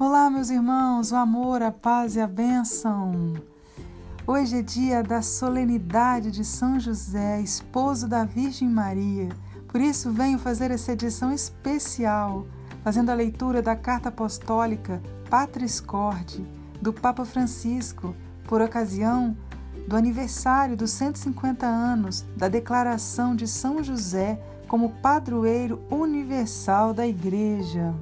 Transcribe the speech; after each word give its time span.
Olá, 0.00 0.30
meus 0.30 0.48
irmãos, 0.48 1.12
o 1.12 1.16
amor, 1.16 1.60
a 1.60 1.70
paz 1.70 2.16
e 2.16 2.20
a 2.22 2.26
bênção. 2.26 3.34
Hoje 4.26 4.60
é 4.60 4.62
dia 4.62 5.02
da 5.02 5.20
solenidade 5.20 6.30
de 6.30 6.42
São 6.42 6.80
José, 6.80 7.38
esposo 7.42 8.08
da 8.08 8.24
Virgem 8.24 8.66
Maria. 8.66 9.28
Por 9.68 9.78
isso, 9.78 10.10
venho 10.10 10.38
fazer 10.38 10.70
essa 10.70 10.92
edição 10.92 11.30
especial, 11.34 12.46
fazendo 12.82 13.10
a 13.10 13.14
leitura 13.14 13.60
da 13.60 13.76
carta 13.76 14.08
apostólica 14.08 15.02
Patris 15.28 15.80
Corde, 15.82 16.46
do 16.80 16.94
Papa 16.94 17.26
Francisco, 17.26 18.16
por 18.44 18.62
ocasião 18.62 19.36
do 19.86 19.96
aniversário 19.96 20.78
dos 20.78 20.92
150 20.92 21.66
anos 21.66 22.24
da 22.34 22.48
declaração 22.48 23.36
de 23.36 23.46
São 23.46 23.84
José 23.84 24.40
como 24.66 24.94
padroeiro 25.02 25.78
universal 25.90 26.94
da 26.94 27.06
Igreja. 27.06 27.94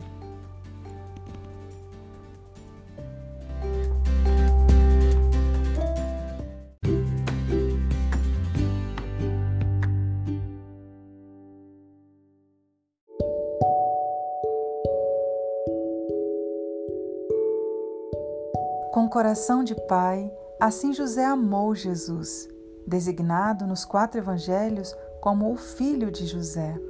Coração 19.18 19.64
de 19.64 19.74
pai, 19.74 20.32
assim 20.60 20.92
José 20.92 21.24
amou 21.24 21.74
Jesus, 21.74 22.48
designado 22.86 23.66
nos 23.66 23.84
quatro 23.84 24.20
evangelhos 24.20 24.94
como 25.20 25.52
o 25.52 25.56
filho 25.56 26.08
de 26.08 26.24
José. 26.24 26.80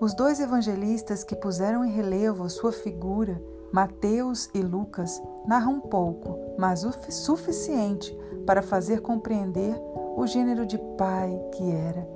Os 0.00 0.14
dois 0.14 0.40
evangelistas 0.40 1.22
que 1.22 1.36
puseram 1.36 1.84
em 1.84 1.90
relevo 1.90 2.48
sua 2.48 2.72
figura, 2.72 3.38
Mateus 3.70 4.48
e 4.54 4.62
Lucas, 4.62 5.20
narram 5.46 5.78
pouco, 5.78 6.38
mas 6.58 6.84
o 6.84 6.92
suficiente 7.12 8.18
para 8.46 8.62
fazer 8.62 9.02
compreender 9.02 9.78
o 10.16 10.26
gênero 10.26 10.64
de 10.64 10.78
pai 10.96 11.38
que 11.52 11.70
era 11.70 12.08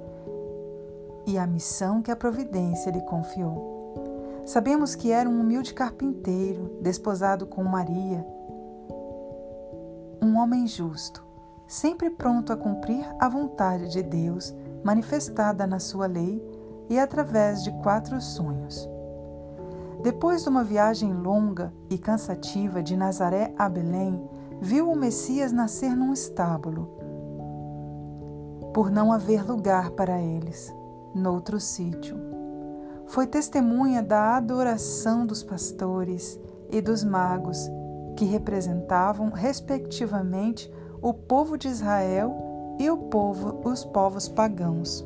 e 1.26 1.36
a 1.36 1.46
missão 1.46 2.00
que 2.00 2.10
a 2.10 2.16
providência 2.16 2.90
lhe 2.90 3.02
confiou. 3.02 4.42
Sabemos 4.46 4.94
que 4.94 5.10
era 5.10 5.28
um 5.28 5.40
humilde 5.40 5.74
carpinteiro, 5.74 6.78
desposado 6.80 7.46
com 7.46 7.62
Maria, 7.62 8.26
um 10.22 10.38
homem 10.38 10.68
justo, 10.68 11.26
sempre 11.66 12.08
pronto 12.08 12.52
a 12.52 12.56
cumprir 12.56 13.04
a 13.18 13.28
vontade 13.28 13.88
de 13.88 14.04
Deus 14.04 14.54
manifestada 14.84 15.66
na 15.66 15.80
sua 15.80 16.06
lei 16.06 16.40
e 16.88 16.96
através 16.96 17.64
de 17.64 17.72
quatro 17.82 18.20
sonhos. 18.20 18.88
Depois 20.00 20.44
de 20.44 20.48
uma 20.48 20.62
viagem 20.62 21.12
longa 21.12 21.72
e 21.90 21.98
cansativa 21.98 22.80
de 22.80 22.96
Nazaré 22.96 23.52
a 23.58 23.68
Belém, 23.68 24.22
viu 24.60 24.90
o 24.90 24.96
Messias 24.96 25.50
nascer 25.50 25.96
num 25.96 26.12
estábulo, 26.12 26.88
por 28.72 28.90
não 28.90 29.12
haver 29.12 29.44
lugar 29.44 29.90
para 29.90 30.20
eles, 30.20 30.72
noutro 31.14 31.58
sítio. 31.58 32.16
Foi 33.06 33.26
testemunha 33.26 34.02
da 34.02 34.36
adoração 34.36 35.26
dos 35.26 35.42
pastores 35.42 36.38
e 36.70 36.80
dos 36.80 37.02
magos 37.04 37.68
que 38.16 38.24
representavam, 38.24 39.30
respectivamente, 39.30 40.70
o 41.00 41.12
povo 41.12 41.56
de 41.56 41.68
Israel 41.68 42.76
e 42.78 42.90
povo, 43.12 43.60
os 43.64 43.84
povos 43.84 44.28
pagãos. 44.28 45.04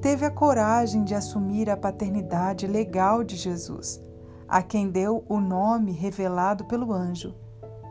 Teve 0.00 0.26
a 0.26 0.30
coragem 0.30 1.02
de 1.02 1.14
assumir 1.14 1.70
a 1.70 1.76
paternidade 1.76 2.66
legal 2.66 3.24
de 3.24 3.36
Jesus, 3.36 4.02
a 4.46 4.62
quem 4.62 4.90
deu 4.90 5.24
o 5.28 5.40
nome 5.40 5.92
revelado 5.92 6.64
pelo 6.66 6.92
anjo. 6.92 7.34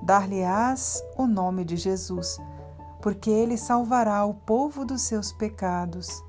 Dar-lhe-ás 0.03 1.03
o 1.17 1.25
nome 1.25 1.65
de 1.65 1.75
Jesus, 1.75 2.37
porque 3.01 3.29
ele 3.29 3.57
salvará 3.57 4.23
o 4.25 4.33
povo 4.33 4.85
dos 4.85 5.01
seus 5.01 5.31
pecados. 5.31 6.23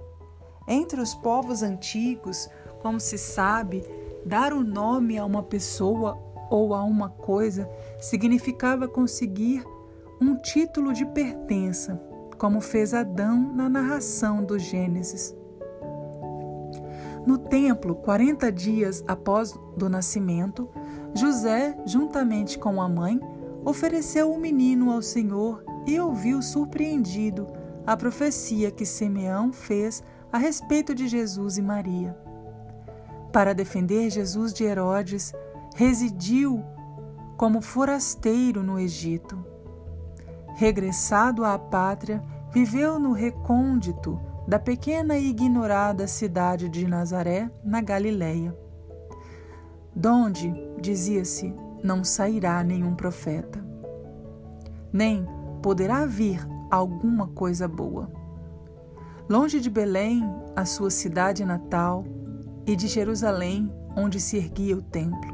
Entre 0.66 1.00
os 1.00 1.14
povos 1.14 1.62
antigos, 1.62 2.48
como 2.80 2.98
se 2.98 3.18
sabe, 3.18 3.84
dar 4.24 4.52
o 4.52 4.64
nome 4.64 5.18
a 5.18 5.24
uma 5.24 5.42
pessoa 5.42 6.18
ou 6.54 6.72
a 6.72 6.84
uma 6.84 7.08
coisa 7.08 7.68
significava 7.98 8.86
conseguir 8.86 9.64
um 10.20 10.36
título 10.36 10.92
de 10.92 11.04
pertença, 11.04 12.00
como 12.38 12.60
fez 12.60 12.94
Adão 12.94 13.52
na 13.52 13.68
narração 13.68 14.44
do 14.44 14.56
Gênesis. 14.56 15.36
No 17.26 17.38
templo, 17.38 17.96
40 17.96 18.52
dias 18.52 19.02
após 19.08 19.52
do 19.76 19.88
nascimento, 19.88 20.68
José, 21.12 21.76
juntamente 21.84 22.56
com 22.56 22.80
a 22.80 22.88
mãe, 22.88 23.18
ofereceu 23.64 24.30
o 24.30 24.38
menino 24.38 24.92
ao 24.92 25.02
Senhor 25.02 25.64
e 25.84 25.98
ouviu 25.98 26.40
surpreendido 26.40 27.48
a 27.84 27.96
profecia 27.96 28.70
que 28.70 28.86
Simeão 28.86 29.52
fez 29.52 30.04
a 30.30 30.38
respeito 30.38 30.94
de 30.94 31.08
Jesus 31.08 31.58
e 31.58 31.62
Maria. 31.62 32.16
Para 33.32 33.52
defender 33.52 34.08
Jesus 34.08 34.54
de 34.54 34.62
Herodes, 34.62 35.32
residiu 35.74 36.64
como 37.36 37.60
forasteiro 37.60 38.62
no 38.62 38.78
Egito. 38.78 39.44
Regressado 40.54 41.44
à 41.44 41.58
pátria, 41.58 42.22
viveu 42.52 42.98
no 42.98 43.12
recôndito 43.12 44.20
da 44.46 44.58
pequena 44.58 45.18
e 45.18 45.30
ignorada 45.30 46.06
cidade 46.06 46.68
de 46.68 46.86
Nazaré, 46.86 47.50
na 47.64 47.80
Galiléia. 47.80 48.56
Donde, 49.94 50.54
dizia-se, 50.80 51.52
não 51.82 52.04
sairá 52.04 52.62
nenhum 52.62 52.94
profeta, 52.94 53.64
nem 54.92 55.26
poderá 55.60 56.06
vir 56.06 56.46
alguma 56.70 57.26
coisa 57.28 57.66
boa. 57.66 58.10
Longe 59.28 59.60
de 59.60 59.70
Belém, 59.70 60.22
a 60.54 60.64
sua 60.64 60.90
cidade 60.90 61.44
natal, 61.44 62.04
e 62.66 62.76
de 62.76 62.86
Jerusalém, 62.86 63.72
onde 63.96 64.20
se 64.20 64.36
erguia 64.36 64.76
o 64.76 64.82
templo. 64.82 65.33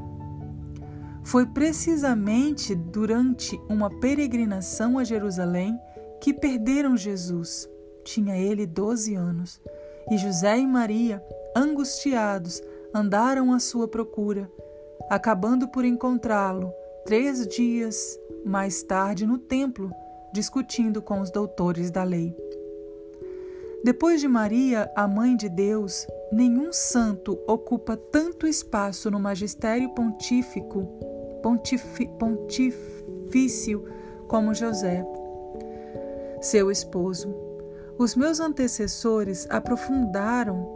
Foi 1.22 1.46
precisamente 1.46 2.74
durante 2.74 3.60
uma 3.68 3.90
peregrinação 4.00 4.98
a 4.98 5.04
Jerusalém 5.04 5.78
que 6.20 6.32
perderam 6.34 6.96
Jesus. 6.96 7.68
Tinha 8.04 8.36
ele 8.36 8.66
12 8.66 9.14
anos. 9.14 9.60
E 10.10 10.18
José 10.18 10.58
e 10.58 10.66
Maria, 10.66 11.22
angustiados, 11.56 12.60
andaram 12.94 13.52
à 13.52 13.60
sua 13.60 13.86
procura, 13.86 14.50
acabando 15.08 15.68
por 15.68 15.84
encontrá-lo 15.84 16.72
três 17.04 17.46
dias 17.46 18.18
mais 18.44 18.82
tarde 18.82 19.26
no 19.26 19.38
templo, 19.38 19.90
discutindo 20.32 21.00
com 21.00 21.20
os 21.20 21.30
doutores 21.30 21.90
da 21.90 22.02
lei. 22.02 22.36
Depois 23.82 24.20
de 24.20 24.28
Maria, 24.28 24.90
a 24.94 25.08
mãe 25.08 25.34
de 25.34 25.48
Deus, 25.48 26.06
nenhum 26.30 26.70
santo 26.70 27.38
ocupa 27.46 27.96
tanto 27.96 28.46
espaço 28.46 29.10
no 29.10 29.18
magistério 29.18 29.88
pontífico, 29.94 30.86
pontif, 31.42 32.06
pontifício 32.18 33.82
como 34.28 34.52
José, 34.52 35.02
seu 36.42 36.70
esposo. 36.70 37.34
Os 37.96 38.14
meus 38.14 38.38
antecessores 38.38 39.46
aprofundaram 39.48 40.68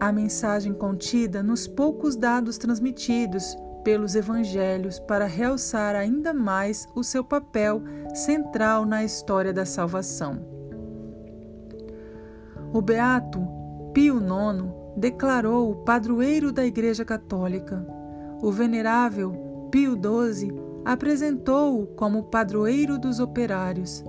a 0.00 0.10
mensagem 0.10 0.72
contida 0.72 1.42
nos 1.42 1.68
poucos 1.68 2.16
dados 2.16 2.56
transmitidos 2.56 3.56
pelos 3.84 4.14
evangelhos 4.14 4.98
para 4.98 5.26
realçar 5.26 5.94
ainda 5.94 6.32
mais 6.32 6.88
o 6.94 7.04
seu 7.04 7.22
papel 7.22 7.82
central 8.14 8.86
na 8.86 9.04
história 9.04 9.52
da 9.52 9.66
salvação. 9.66 10.51
O 12.72 12.80
beato 12.80 13.46
Pio 13.92 14.16
IX 14.16 14.72
declarou 14.96 15.70
o 15.70 15.76
padroeiro 15.76 16.50
da 16.50 16.64
Igreja 16.64 17.04
Católica. 17.04 17.86
O 18.40 18.50
venerável 18.50 19.68
Pio 19.70 19.92
XII 19.92 20.52
apresentou-o 20.82 21.86
como 21.88 22.24
padroeiro 22.24 22.98
dos 22.98 23.20
operários 23.20 24.02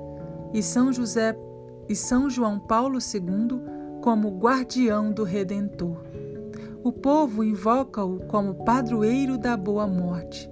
e 0.54 0.64
São 0.64 0.94
José 0.94 1.38
e 1.90 1.96
São 1.96 2.30
João 2.30 2.58
Paulo 2.58 3.00
II 3.00 3.62
como 4.02 4.38
guardião 4.40 5.12
do 5.12 5.26
Redentor. 5.26 6.06
O 6.84 6.92
povo 6.92 7.44
invoca-o 7.44 8.20
como 8.28 8.64
padroeiro 8.64 9.38
da 9.38 9.58
boa 9.58 9.88
morte. 9.88 10.50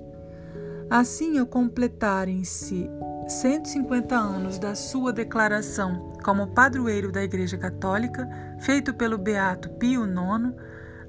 Assim, 0.90 1.38
ao 1.38 1.46
completarem-se 1.46 2.90
150 3.32 4.14
anos 4.14 4.60
da 4.60 4.76
sua 4.76 5.14
declaração 5.14 6.12
como 6.22 6.48
padroeiro 6.48 7.12
da 7.12 7.24
Igreja 7.24 7.58
Católica, 7.58 8.30
feito 8.60 8.94
pelo 8.94 9.18
Beato 9.18 9.70
Pio 9.70 10.04
IX, 10.04 10.54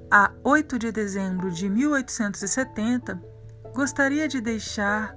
a 0.08 0.30
8 0.44 0.78
de 0.78 0.92
dezembro 0.92 1.50
de 1.50 1.68
1870, 1.68 3.20
gostaria 3.74 4.28
de 4.28 4.40
deixar 4.40 5.16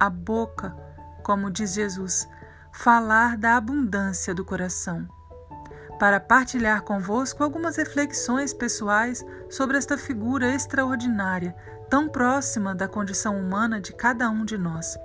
a 0.00 0.08
boca, 0.08 0.74
como 1.22 1.50
diz 1.50 1.74
Jesus, 1.74 2.26
falar 2.72 3.36
da 3.36 3.56
abundância 3.56 4.34
do 4.34 4.44
coração, 4.44 5.06
para 5.98 6.18
partilhar 6.18 6.82
convosco 6.82 7.44
algumas 7.44 7.76
reflexões 7.76 8.54
pessoais 8.54 9.24
sobre 9.50 9.76
esta 9.76 9.98
figura 9.98 10.54
extraordinária, 10.54 11.54
tão 11.90 12.08
próxima 12.08 12.74
da 12.74 12.88
condição 12.88 13.38
humana 13.38 13.80
de 13.80 13.92
cada 13.92 14.30
um 14.30 14.46
de 14.46 14.56
nós. 14.56 14.96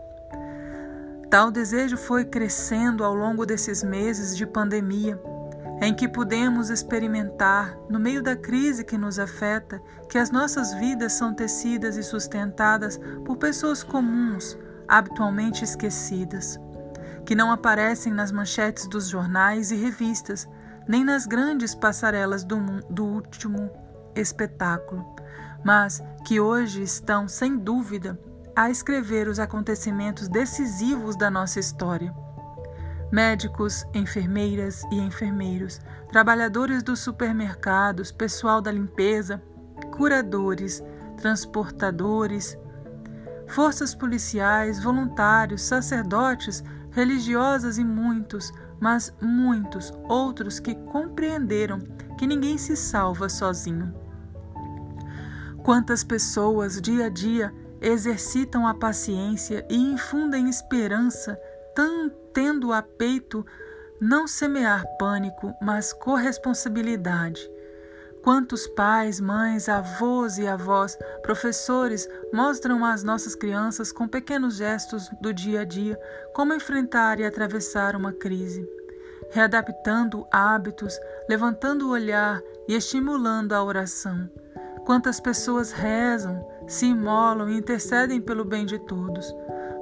Tal 1.34 1.50
desejo 1.50 1.98
foi 1.98 2.26
crescendo 2.26 3.04
ao 3.04 3.16
longo 3.16 3.44
desses 3.44 3.84
meses 3.84 4.38
de 4.38 4.46
pandemia, 4.46 5.20
em 5.82 5.92
que 5.92 6.08
pudemos 6.08 6.70
experimentar, 6.70 7.76
no 7.90 8.00
meio 8.00 8.22
da 8.22 8.36
crise 8.36 8.84
que 8.84 9.00
nos 9.00 9.18
afeta, 9.18 9.82
que 10.08 10.20
as 10.20 10.30
nossas 10.30 10.76
vidas 10.76 11.14
são 11.14 11.34
tecidas 11.34 11.98
e 11.98 12.04
sustentadas 12.04 13.00
por 13.26 13.38
pessoas 13.38 13.82
comuns, 13.82 14.56
habitualmente 14.88 15.64
esquecidas, 15.64 16.60
que 17.26 17.34
não 17.34 17.52
aparecem 17.52 18.14
nas 18.14 18.32
manchetes 18.32 18.88
dos 18.88 19.08
jornais 19.08 19.72
e 19.72 19.76
revistas, 19.76 20.48
nem 20.88 21.04
nas 21.04 21.26
grandes 21.26 21.74
passarelas 21.74 22.44
do, 22.44 22.60
do 22.92 23.06
último 23.06 23.72
espetáculo, 24.16 25.04
mas 25.66 26.00
que 26.28 26.40
hoje 26.40 26.84
estão, 26.84 27.28
sem 27.28 27.58
dúvida, 27.58 28.20
a 28.56 28.70
escrever 28.70 29.28
os 29.28 29.40
acontecimentos 29.40 30.28
decisivos 30.28 31.16
da 31.16 31.30
nossa 31.30 31.60
história. 31.60 32.14
Médicos, 33.12 33.86
enfermeiras 33.94 34.84
e 34.92 35.00
enfermeiros, 35.00 35.80
trabalhadores 36.12 36.84
dos 36.84 37.00
supermercados, 37.00 38.12
pessoal 38.12 38.62
da 38.62 38.72
limpeza, 38.72 39.42
curadores, 39.96 40.84
transportadores, 41.18 42.58
forças 43.48 43.94
policiais, 43.94 44.84
voluntários, 44.84 45.62
sacerdotes, 45.62 46.64
religiosas 46.92 47.78
e 47.78 47.84
muitos, 47.84 48.52
mas 48.80 49.14
muitos 49.22 49.92
outros 50.10 50.60
que 50.60 50.76
compreenderam 50.76 51.80
que 52.18 52.28
ninguém 52.28 52.58
se 52.58 52.76
salva 52.76 53.30
sozinho. 53.30 53.94
Quantas 55.64 56.04
pessoas 56.04 56.82
dia 56.82 57.06
a 57.06 57.10
dia 57.10 57.54
exercitam 57.84 58.66
a 58.66 58.74
paciência 58.74 59.66
e 59.70 59.76
infundem 59.76 60.50
esperança, 60.50 61.40
tendo 62.34 62.72
a 62.72 62.82
peito 62.82 63.46
não 64.00 64.26
semear 64.26 64.86
pânico, 64.98 65.54
mas 65.62 65.94
corresponsabilidade. 65.94 67.50
Quantos 68.24 68.66
pais, 68.68 69.20
mães, 69.20 69.68
avós 69.68 70.38
e 70.38 70.48
avós, 70.48 70.98
professores 71.22 72.08
mostram 72.32 72.86
às 72.86 73.04
nossas 73.04 73.36
crianças 73.36 73.92
com 73.92 74.08
pequenos 74.08 74.56
gestos 74.56 75.10
do 75.22 75.34
dia 75.34 75.62
a 75.62 75.66
dia 75.66 76.00
como 76.34 76.54
enfrentar 76.54 77.20
e 77.20 77.26
atravessar 77.26 77.98
uma 77.98 78.14
crise, 78.14 78.66
readaptando 79.30 80.26
hábitos, 80.32 80.98
levantando 81.28 81.88
o 81.88 81.92
olhar 81.92 82.42
e 82.66 82.76
estimulando 82.76 83.52
a 83.52 83.62
oração. 83.62 84.30
Quantas 84.86 85.20
pessoas 85.20 85.74
rezam, 85.74 86.48
se 86.68 86.88
imolam 86.88 87.50
e 87.50 87.58
intercedem 87.58 88.22
pelo 88.22 88.46
bem 88.46 88.66
de 88.66 88.80
todos. 88.80 89.34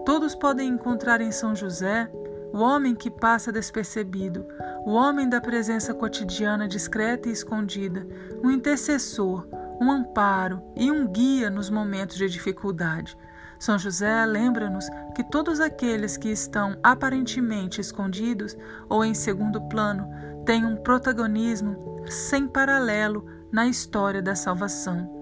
Todos 0.06 0.36
podem 0.36 0.70
encontrar 0.70 1.22
em 1.22 1.32
São 1.32 1.56
José 1.56 2.10
o 2.54 2.60
homem 2.60 2.96
que 2.96 3.10
passa 3.10 3.52
despercebido, 3.52 4.46
o 4.86 4.92
homem 4.92 5.30
da 5.30 5.40
presença 5.40 5.94
cotidiana 5.94 6.68
discreta 6.68 7.30
e 7.30 7.32
escondida, 7.32 8.06
um 8.44 8.52
intercessor, 8.52 9.48
um 9.80 9.92
amparo 9.92 10.62
e 10.76 10.92
um 10.92 11.08
guia 11.08 11.50
nos 11.50 11.70
momentos 11.70 12.18
de 12.18 12.28
dificuldade. 12.28 13.18
São 13.60 13.78
José 13.78 14.26
lembra-nos 14.26 14.90
que 15.16 15.24
todos 15.24 15.60
aqueles 15.60 16.18
que 16.18 16.30
estão 16.30 16.76
aparentemente 16.82 17.80
escondidos 17.80 18.58
ou 18.90 19.06
em 19.06 19.14
segundo 19.14 19.62
plano 19.70 20.10
têm 20.46 20.66
um 20.66 20.76
protagonismo 20.76 22.04
sem 22.08 22.48
paralelo 22.48 23.26
na 23.52 23.68
história 23.68 24.22
da 24.22 24.36
salvação. 24.36 25.21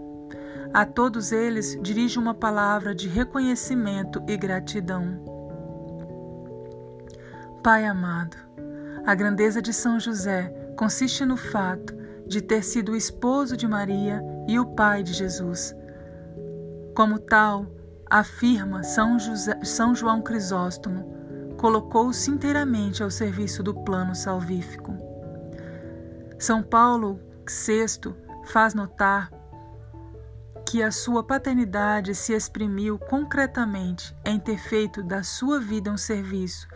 A 0.71 0.85
todos 0.85 1.31
eles 1.31 1.79
dirige 1.81 2.19
uma 2.19 2.33
palavra 2.33 2.93
de 2.93 3.07
reconhecimento 3.07 4.21
e 4.27 4.37
gratidão. 4.37 5.19
Pai 7.63 7.85
amado, 7.85 8.37
a 9.03 9.15
grandeza 9.15 9.63
de 9.63 9.73
São 9.73 9.99
José 9.99 10.53
consiste 10.77 11.25
no 11.25 11.35
fato 11.35 11.97
de 12.27 12.39
ter 12.39 12.63
sido 12.63 12.91
o 12.91 12.95
esposo 12.95 13.57
de 13.57 13.67
Maria 13.67 14.21
e 14.47 14.59
o 14.59 14.65
pai 14.67 15.01
de 15.01 15.11
Jesus. 15.11 15.75
Como 16.95 17.17
tal, 17.17 17.65
afirma 18.07 18.83
São, 18.83 19.17
José, 19.17 19.59
São 19.63 19.95
João 19.95 20.21
Crisóstomo, 20.21 21.55
colocou-se 21.57 22.29
inteiramente 22.29 23.01
ao 23.01 23.09
serviço 23.09 23.63
do 23.63 23.73
plano 23.73 24.13
salvífico. 24.13 24.95
São 26.37 26.61
Paulo 26.61 27.19
VI 27.47 28.13
faz 28.45 28.75
notar 28.75 29.31
que 30.69 30.83
a 30.83 30.91
sua 30.91 31.23
paternidade 31.23 32.13
se 32.13 32.31
exprimiu 32.31 32.99
concretamente 32.99 34.15
em 34.23 34.39
ter 34.39 34.59
feito 34.59 35.01
da 35.01 35.23
sua 35.23 35.59
vida 35.59 35.91
um 35.91 35.97
serviço 35.97 36.67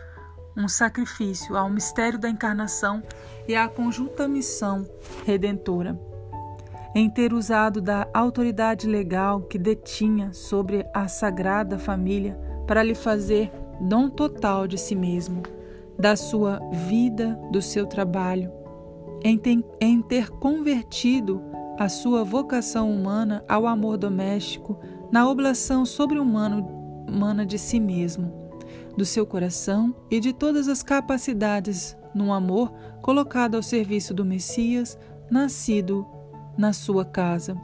um 0.56 0.68
sacrifício 0.68 1.56
ao 1.56 1.68
mistério 1.68 2.18
da 2.18 2.28
encarnação 2.28 3.02
e 3.46 3.54
à 3.54 3.68
conjunta 3.68 4.28
missão 4.28 4.86
redentora. 5.24 5.98
Em 6.94 7.10
ter 7.10 7.32
usado 7.32 7.80
da 7.80 8.08
autoridade 8.14 8.86
legal 8.86 9.42
que 9.42 9.58
detinha 9.58 10.32
sobre 10.32 10.86
a 10.94 11.08
Sagrada 11.08 11.78
Família 11.78 12.38
para 12.66 12.82
lhe 12.82 12.94
fazer 12.94 13.50
dom 13.80 14.08
total 14.08 14.68
de 14.68 14.78
si 14.78 14.94
mesmo, 14.94 15.42
da 15.98 16.14
sua 16.14 16.60
vida, 16.88 17.38
do 17.50 17.60
seu 17.60 17.86
trabalho, 17.86 18.50
em 19.24 19.36
ter, 19.36 19.64
em 19.80 20.00
ter 20.00 20.30
convertido 20.30 21.42
a 21.78 21.88
sua 21.88 22.24
vocação 22.24 22.90
humana 22.90 23.44
ao 23.48 23.66
amor 23.66 23.96
doméstico 23.96 24.78
na 25.10 25.28
oblação 25.28 25.84
sobre-humana 25.84 27.46
de 27.46 27.58
si 27.58 27.80
mesmo 27.80 28.44
do 28.96 29.04
seu 29.04 29.26
coração 29.26 29.94
e 30.10 30.20
de 30.20 30.32
todas 30.32 30.68
as 30.68 30.82
capacidades 30.82 31.96
num 32.14 32.32
amor 32.32 32.72
colocado 33.02 33.56
ao 33.56 33.62
serviço 33.62 34.14
do 34.14 34.24
Messias, 34.24 34.96
nascido 35.30 36.06
na 36.56 36.72
sua 36.72 37.04
casa. 37.04 37.56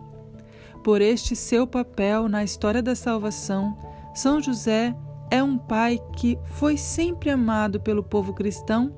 Por 0.83 1.01
este 1.01 1.37
seu 1.37 1.67
papel 1.67 2.29
na 2.29 2.43
história 2.43 2.83
da 2.83 2.95
salvação, 2.95 3.77
São 4.15 4.41
José 4.41 4.95
é 5.31 5.43
um 5.43 5.57
pai 5.57 6.01
que 6.17 6.39
foi 6.45 6.77
sempre 6.77 7.31
amado 7.31 7.81
pelo 7.81 8.03
povo 8.03 8.35
cristão, 8.35 8.93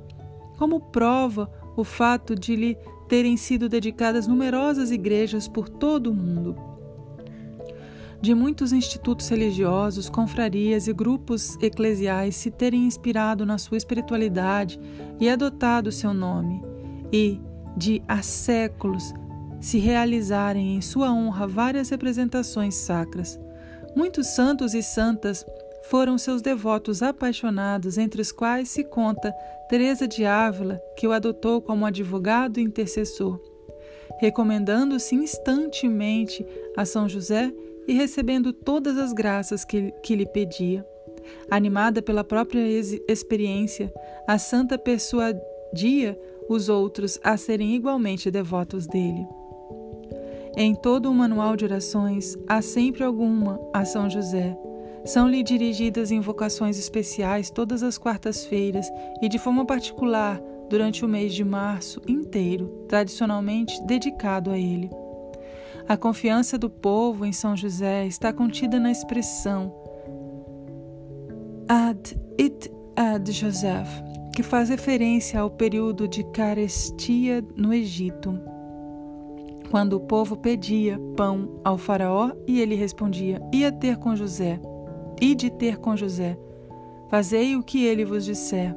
como 0.57 0.81
prova 0.81 1.51
o 1.77 1.85
fato 1.85 2.35
de 2.35 2.57
lhe 2.57 2.79
terem 3.13 3.37
sido 3.37 3.69
dedicadas 3.69 4.27
numerosas 4.27 4.91
igrejas 4.91 5.47
por 5.47 5.69
todo 5.69 6.11
o 6.11 6.15
mundo 6.15 6.57
de 8.23 8.35
muitos 8.35 8.73
institutos 8.73 9.29
religiosos, 9.29 10.09
confrarias 10.09 10.89
e 10.89 10.95
grupos 10.95 11.59
eclesiais 11.61 12.37
se 12.37 12.51
terem 12.51 12.87
inspirado 12.87 13.45
na 13.45 13.59
sua 13.59 13.77
espiritualidade 13.77 14.81
e 15.21 15.29
adotado 15.29 15.93
seu 15.93 16.15
nome, 16.15 16.63
e 17.13 17.39
de 17.77 18.03
há 18.09 18.23
séculos 18.23 19.13
se 19.61 19.79
realizarem 19.79 20.77
em 20.77 20.81
sua 20.81 21.13
honra 21.13 21.47
várias 21.47 21.91
representações 21.91 22.77
sacras. 22.77 23.39
Muitos 23.95 24.29
santos 24.29 24.73
e 24.73 24.83
santas 24.83 25.45
foram 25.91 26.17
seus 26.17 26.41
devotos 26.41 27.03
apaixonados, 27.03 27.99
entre 27.99 28.23
os 28.23 28.33
quais 28.33 28.71
se 28.71 28.85
conta 28.85 29.35
Teresa 29.73 30.07
de 30.07 30.27
Ávila, 30.27 30.79
que 30.99 31.09
o 31.09 31.13
adotou 31.13 31.63
como 31.63 31.87
advogado 31.87 32.61
e 32.61 32.63
intercessor, 32.63 33.41
recomendando-se 34.21 35.15
instantemente 35.15 36.45
a 36.77 36.85
São 36.85 37.09
José 37.09 37.51
e 37.89 37.95
recebendo 37.95 38.53
todas 38.53 38.99
as 38.99 39.15
graças 39.15 39.65
que, 39.65 39.91
que 40.03 40.15
lhe 40.15 40.27
pedia. 40.27 40.87
Animada 41.51 42.03
pela 42.03 42.23
própria 42.23 42.61
experiência, 43.09 43.91
a 44.29 44.37
santa 44.37 44.77
persuadia 44.77 46.21
os 46.51 46.69
outros 46.69 47.19
a 47.25 47.39
serem 47.39 47.75
igualmente 47.75 48.31
devotos 48.31 48.87
dele. 48.87 49.27
Em 50.55 50.75
todo 50.75 51.11
o 51.11 51.15
manual 51.15 51.57
de 51.57 51.65
orações 51.65 52.37
há 52.47 52.61
sempre 52.61 53.05
alguma 53.05 53.59
a 53.73 53.87
São 53.87 54.11
José. 54.11 54.55
São-lhe 55.05 55.43
dirigidas 55.43 56.11
invocações 56.11 56.79
especiais 56.79 57.51
todas 57.51 57.83
as 57.83 57.99
quartas-feiras 57.99 58.89
e 59.21 59.29
de 59.29 59.39
forma 59.39 59.67
particular 59.67 60.41
durante 60.71 61.05
o 61.05 61.09
mês 61.09 61.35
de 61.35 61.45
março 61.45 62.01
inteiro, 62.07 62.87
tradicionalmente 62.89 63.83
dedicado 63.85 64.51
a 64.51 64.59
ele. 64.59 64.91
A 65.89 65.97
confiança 65.97 66.57
do 66.57 66.71
povo 66.71 67.27
em 67.27 67.33
São 67.33 67.57
José 67.57 68.07
está 68.07 68.33
contida 68.33 68.79
na 68.79 68.91
expressão 68.91 69.75
ad 71.69 72.17
it 72.41 72.71
ad 72.97 73.31
Joseph, 73.33 73.89
que 74.35 74.43
faz 74.43 74.69
referência 74.69 75.41
ao 75.41 75.51
período 75.51 76.07
de 76.07 76.23
carestia 76.31 77.45
no 77.57 77.75
Egito, 77.75 78.39
quando 79.71 79.95
o 79.95 80.01
povo 80.01 80.37
pedia 80.37 80.99
pão 81.17 81.61
ao 81.65 81.77
faraó 81.77 82.31
e 82.47 82.61
ele 82.61 82.75
respondia: 82.75 83.41
Ia 83.53 83.73
ter 83.73 83.97
com 83.97 84.15
José, 84.15 84.61
e 85.23 85.37
de 85.37 85.49
ter 85.49 85.79
com 85.79 85.97
José. 85.97 86.37
Fazei 87.09 87.55
o 87.55 87.63
que 87.63 87.85
ele 87.85 88.05
vos 88.05 88.25
disser. 88.25 88.75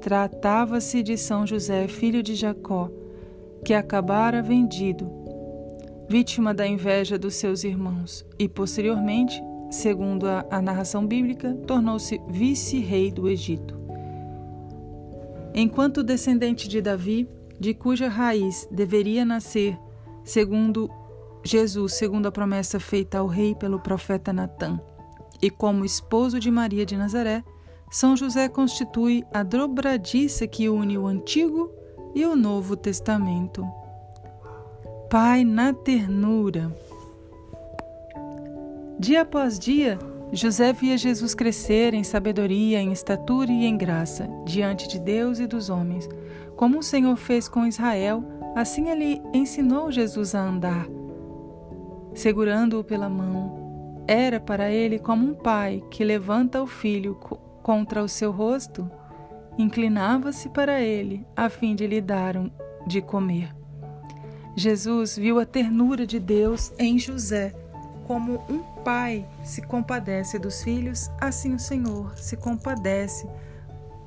Tratava-se 0.00 1.02
de 1.02 1.18
São 1.18 1.44
José, 1.44 1.88
filho 1.88 2.22
de 2.22 2.36
Jacó, 2.36 2.88
que 3.64 3.74
acabara 3.74 4.40
vendido 4.40 5.10
vítima 6.08 6.54
da 6.54 6.66
inveja 6.66 7.18
dos 7.18 7.34
seus 7.34 7.64
irmãos, 7.64 8.24
e 8.38 8.48
posteriormente, 8.48 9.42
segundo 9.70 10.26
a, 10.26 10.46
a 10.50 10.62
narração 10.62 11.04
bíblica, 11.04 11.52
tornou-se 11.66 12.18
vice-rei 12.28 13.10
do 13.10 13.28
Egito. 13.28 13.76
Enquanto 15.52 16.04
descendente 16.04 16.68
de 16.68 16.80
Davi, 16.80 17.28
de 17.58 17.74
cuja 17.74 18.08
raiz 18.08 18.66
deveria 18.70 19.24
nascer, 19.24 19.76
segundo 20.24 20.88
Jesus, 21.44 21.94
segundo 21.94 22.26
a 22.26 22.32
promessa 22.32 22.78
feita 22.78 23.18
ao 23.18 23.26
rei 23.26 23.54
pelo 23.54 23.80
profeta 23.80 24.32
Natã, 24.32 24.80
e 25.40 25.50
como 25.50 25.84
esposo 25.84 26.40
de 26.40 26.50
Maria 26.50 26.84
de 26.84 26.96
Nazaré, 26.96 27.44
São 27.90 28.16
José 28.16 28.48
constitui 28.48 29.24
a 29.32 29.42
dobradiça 29.42 30.46
que 30.46 30.68
une 30.68 30.98
o 30.98 31.06
Antigo 31.06 31.70
e 32.14 32.24
o 32.24 32.36
Novo 32.36 32.76
Testamento. 32.76 33.66
Pai 35.08 35.44
na 35.44 35.72
ternura. 35.72 36.70
Dia 38.98 39.22
após 39.22 39.58
dia, 39.58 39.98
José 40.32 40.72
via 40.72 40.98
Jesus 40.98 41.34
crescer 41.34 41.94
em 41.94 42.04
sabedoria, 42.04 42.80
em 42.80 42.92
estatura 42.92 43.50
e 43.50 43.64
em 43.64 43.76
graça, 43.76 44.28
diante 44.44 44.86
de 44.86 44.98
Deus 44.98 45.38
e 45.38 45.46
dos 45.46 45.70
homens. 45.70 46.08
Como 46.56 46.80
o 46.80 46.82
Senhor 46.82 47.16
fez 47.16 47.48
com 47.48 47.64
Israel, 47.64 48.22
assim 48.54 48.90
ele 48.90 49.22
ensinou 49.32 49.90
Jesus 49.90 50.34
a 50.34 50.42
andar, 50.42 50.86
segurando-o 52.12 52.84
pela 52.84 53.08
mão. 53.08 53.57
Era 54.10 54.40
para 54.40 54.70
ele 54.70 54.98
como 54.98 55.26
um 55.26 55.34
pai 55.34 55.84
que 55.90 56.02
levanta 56.02 56.62
o 56.62 56.66
filho 56.66 57.14
contra 57.62 58.02
o 58.02 58.08
seu 58.08 58.32
rosto, 58.32 58.90
inclinava-se 59.58 60.48
para 60.48 60.80
ele 60.80 61.26
a 61.36 61.50
fim 61.50 61.74
de 61.74 61.86
lhe 61.86 62.00
dar 62.00 62.34
de 62.86 63.02
comer. 63.02 63.54
Jesus 64.56 65.18
viu 65.18 65.38
a 65.38 65.44
ternura 65.44 66.06
de 66.06 66.18
Deus 66.18 66.72
em 66.78 66.98
José. 66.98 67.54
Como 68.06 68.42
um 68.48 68.62
pai 68.82 69.28
se 69.44 69.60
compadece 69.60 70.38
dos 70.38 70.62
filhos, 70.62 71.10
assim 71.20 71.54
o 71.54 71.58
Senhor 71.58 72.16
se 72.16 72.34
compadece 72.34 73.28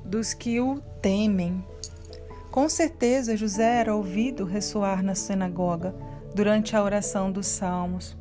dos 0.04 0.34
que 0.34 0.60
o 0.60 0.80
temem. 1.00 1.64
Com 2.50 2.68
certeza, 2.68 3.36
José 3.36 3.76
era 3.78 3.94
ouvido 3.94 4.44
ressoar 4.44 5.00
na 5.00 5.14
sinagoga 5.14 5.94
durante 6.34 6.74
a 6.74 6.82
oração 6.82 7.30
dos 7.30 7.46
Salmos, 7.46 8.16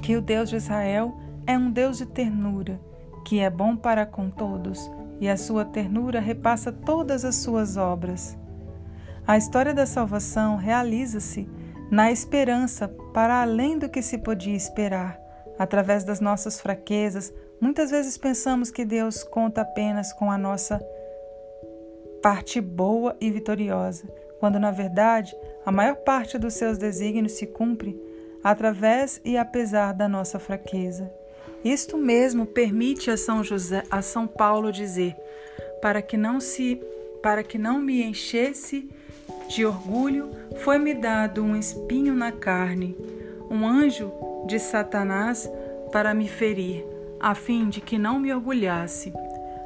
que 0.00 0.16
o 0.16 0.22
Deus 0.22 0.48
de 0.48 0.56
Israel 0.56 1.16
é 1.46 1.56
um 1.56 1.70
Deus 1.70 1.98
de 1.98 2.06
ternura, 2.06 2.80
que 3.24 3.40
é 3.40 3.50
bom 3.50 3.76
para 3.76 4.06
com 4.06 4.30
todos, 4.30 4.90
e 5.20 5.28
a 5.28 5.36
sua 5.36 5.64
ternura 5.64 6.20
repassa 6.20 6.72
todas 6.72 7.24
as 7.24 7.36
suas 7.36 7.76
obras. 7.76 8.36
A 9.26 9.36
história 9.36 9.74
da 9.74 9.84
salvação 9.84 10.56
realiza-se 10.56 11.48
na 11.90 12.10
esperança 12.12 12.88
para 13.12 13.42
além 13.42 13.78
do 13.78 13.88
que 13.88 14.02
se 14.02 14.18
podia 14.18 14.56
esperar. 14.56 15.18
Através 15.58 16.04
das 16.04 16.20
nossas 16.20 16.60
fraquezas, 16.60 17.32
muitas 17.60 17.90
vezes 17.90 18.16
pensamos 18.16 18.70
que 18.70 18.84
Deus 18.84 19.24
conta 19.24 19.62
apenas 19.62 20.12
com 20.12 20.30
a 20.30 20.38
nossa 20.38 20.80
parte 22.22 22.60
boa 22.60 23.16
e 23.20 23.30
vitoriosa, 23.30 24.06
quando 24.38 24.58
na 24.58 24.70
verdade 24.70 25.34
a 25.66 25.72
maior 25.72 25.96
parte 25.96 26.38
dos 26.38 26.54
seus 26.54 26.78
desígnios 26.78 27.32
se 27.32 27.46
cumpre 27.46 28.00
através 28.42 29.20
e 29.24 29.36
apesar 29.36 29.92
da 29.92 30.08
nossa 30.08 30.38
fraqueza. 30.38 31.10
Isto 31.64 31.96
mesmo 31.96 32.46
permite 32.46 33.10
a 33.10 33.16
São 33.16 33.42
José, 33.42 33.82
a 33.90 34.00
São 34.00 34.26
Paulo 34.26 34.70
dizer: 34.70 35.16
para 35.82 36.00
que 36.00 36.16
não 36.16 36.40
se 36.40 36.80
para 37.22 37.42
que 37.42 37.58
não 37.58 37.80
me 37.80 38.02
enchesse 38.02 38.88
de 39.48 39.66
orgulho, 39.66 40.30
foi-me 40.62 40.94
dado 40.94 41.42
um 41.42 41.56
espinho 41.56 42.14
na 42.14 42.30
carne, 42.30 42.96
um 43.50 43.66
anjo 43.66 44.12
de 44.46 44.58
Satanás 44.58 45.50
para 45.90 46.14
me 46.14 46.28
ferir, 46.28 46.84
a 47.18 47.34
fim 47.34 47.68
de 47.68 47.80
que 47.80 47.98
não 47.98 48.20
me 48.20 48.32
orgulhasse. 48.32 49.12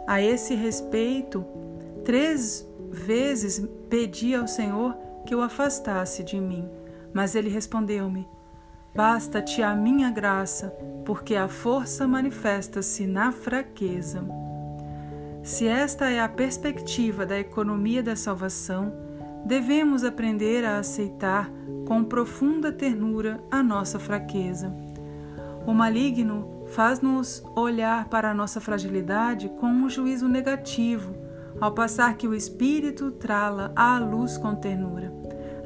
A 0.07 0.23
esse 0.23 0.55
respeito, 0.55 1.45
três 2.05 2.67
vezes 2.91 3.63
pedi 3.91 4.35
ao 4.35 4.49
Senhor 4.49 4.97
que 5.27 5.35
o 5.35 5.43
afastasse 5.43 6.23
de 6.23 6.41
mim. 6.41 6.69
Mas 7.13 7.35
ele 7.35 7.49
respondeu-me: 7.49 8.27
Basta-te 8.95 9.63
a 9.63 9.75
minha 9.75 10.11
graça, 10.11 10.69
porque 11.07 11.35
a 11.35 11.49
força 11.49 12.07
manifesta-se 12.07 13.07
na 13.07 13.33
fraqueza. 13.33 14.23
Se 15.43 15.67
esta 15.67 16.11
é 16.11 16.21
a 16.21 16.29
perspectiva 16.29 17.25
da 17.25 17.39
economia 17.39 18.03
da 18.03 18.15
salvação, 18.15 18.93
devemos 19.47 20.05
aprender 20.05 20.65
a 20.65 20.79
aceitar 20.79 21.51
com 21.87 22.05
profunda 22.05 22.71
ternura 22.71 23.43
a 23.51 23.63
nossa 23.63 23.99
fraqueza. 23.99 24.71
O 25.67 25.73
maligno 25.73 26.67
faz-nos 26.69 27.43
olhar 27.57 28.09
para 28.11 28.31
a 28.31 28.35
nossa 28.35 28.61
fragilidade 28.61 29.49
com 29.59 29.67
um 29.67 29.89
juízo 29.89 30.29
negativo, 30.29 31.15
ao 31.59 31.73
passar 31.73 32.15
que 32.17 32.29
o 32.29 32.35
Espírito 32.35 33.11
trala 33.11 33.73
à 33.75 33.99
luz 33.99 34.37
com 34.37 34.55
ternura. 34.55 35.13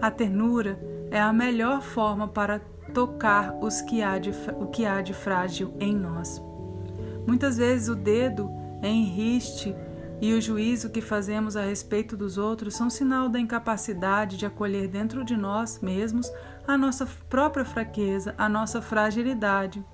A 0.01 0.13
ternura 0.13 0.79
é 1.11 1.21
a 1.21 1.33
melhor 1.33 1.83
forma 1.83 2.29
para 2.29 2.61
tocar 2.97 3.55
os 3.61 3.83
que 3.83 4.03
há 4.03 4.19
de, 4.19 4.31
o 4.59 4.69
que 4.69 4.87
há 4.87 5.03
de 5.03 5.13
frágil 5.13 5.75
em 5.79 5.95
nós. 5.95 6.43
Muitas 7.27 7.59
vezes 7.59 7.89
o 7.91 7.95
dedo 7.95 8.51
enriste 8.83 9.77
e 10.19 10.33
o 10.33 10.41
juízo 10.41 10.89
que 10.89 11.03
fazemos 11.03 11.59
a 11.59 11.61
respeito 11.61 12.17
dos 12.17 12.39
outros 12.39 12.75
são 12.75 12.89
sinal 12.89 13.29
da 13.29 13.39
incapacidade 13.39 14.39
de 14.39 14.47
acolher 14.47 14.89
dentro 14.89 15.27
de 15.27 15.37
nós 15.37 15.79
mesmos 15.81 16.33
a 16.67 16.79
nossa 16.79 17.07
própria 17.29 17.67
fraqueza, 17.67 18.35
a 18.39 18.49
nossa 18.49 18.81
fragilidade. 18.81 19.85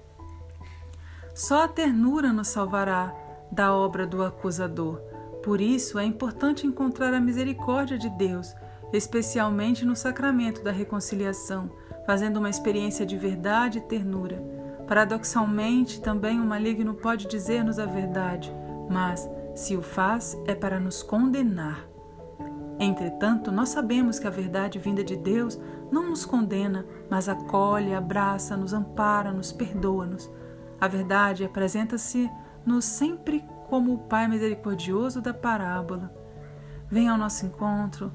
Só 1.34 1.64
a 1.64 1.68
ternura 1.68 2.32
nos 2.32 2.46
salvará 2.46 3.12
da 3.50 3.74
obra 3.74 4.06
do 4.06 4.22
acusador. 4.22 5.00
Por 5.42 5.60
isso 5.60 5.98
é 5.98 6.04
importante 6.04 6.68
encontrar 6.68 7.12
a 7.12 7.20
misericórdia 7.20 7.98
de 7.98 8.08
Deus, 8.10 8.54
especialmente 8.92 9.84
no 9.84 9.96
sacramento 9.96 10.62
da 10.62 10.70
reconciliação, 10.70 11.68
fazendo 12.06 12.38
uma 12.38 12.50
experiência 12.50 13.06
de 13.06 13.16
verdade 13.16 13.78
e 13.78 13.82
ternura. 13.82 14.42
Paradoxalmente, 14.86 16.00
também 16.00 16.40
o 16.40 16.44
maligno 16.44 16.94
pode 16.94 17.26
dizer-nos 17.26 17.78
a 17.78 17.86
verdade, 17.86 18.52
mas 18.90 19.28
se 19.54 19.76
o 19.76 19.82
faz, 19.82 20.36
é 20.46 20.54
para 20.54 20.80
nos 20.80 21.02
condenar. 21.02 21.86
Entretanto, 22.78 23.52
nós 23.52 23.68
sabemos 23.68 24.18
que 24.18 24.26
a 24.26 24.30
verdade 24.30 24.78
vinda 24.78 25.04
de 25.04 25.16
Deus 25.16 25.58
não 25.90 26.10
nos 26.10 26.24
condena, 26.24 26.84
mas 27.08 27.28
acolhe, 27.28 27.94
abraça, 27.94 28.56
nos 28.56 28.72
ampara, 28.72 29.30
nos 29.30 29.52
perdoa-nos. 29.52 30.30
A 30.80 30.88
verdade 30.88 31.44
apresenta-se-nos 31.44 32.84
sempre 32.84 33.44
como 33.68 33.94
o 33.94 33.98
Pai 33.98 34.26
misericordioso 34.26 35.20
da 35.20 35.32
parábola. 35.32 36.12
Vem 36.90 37.08
ao 37.08 37.16
nosso 37.16 37.46
encontro, 37.46 38.12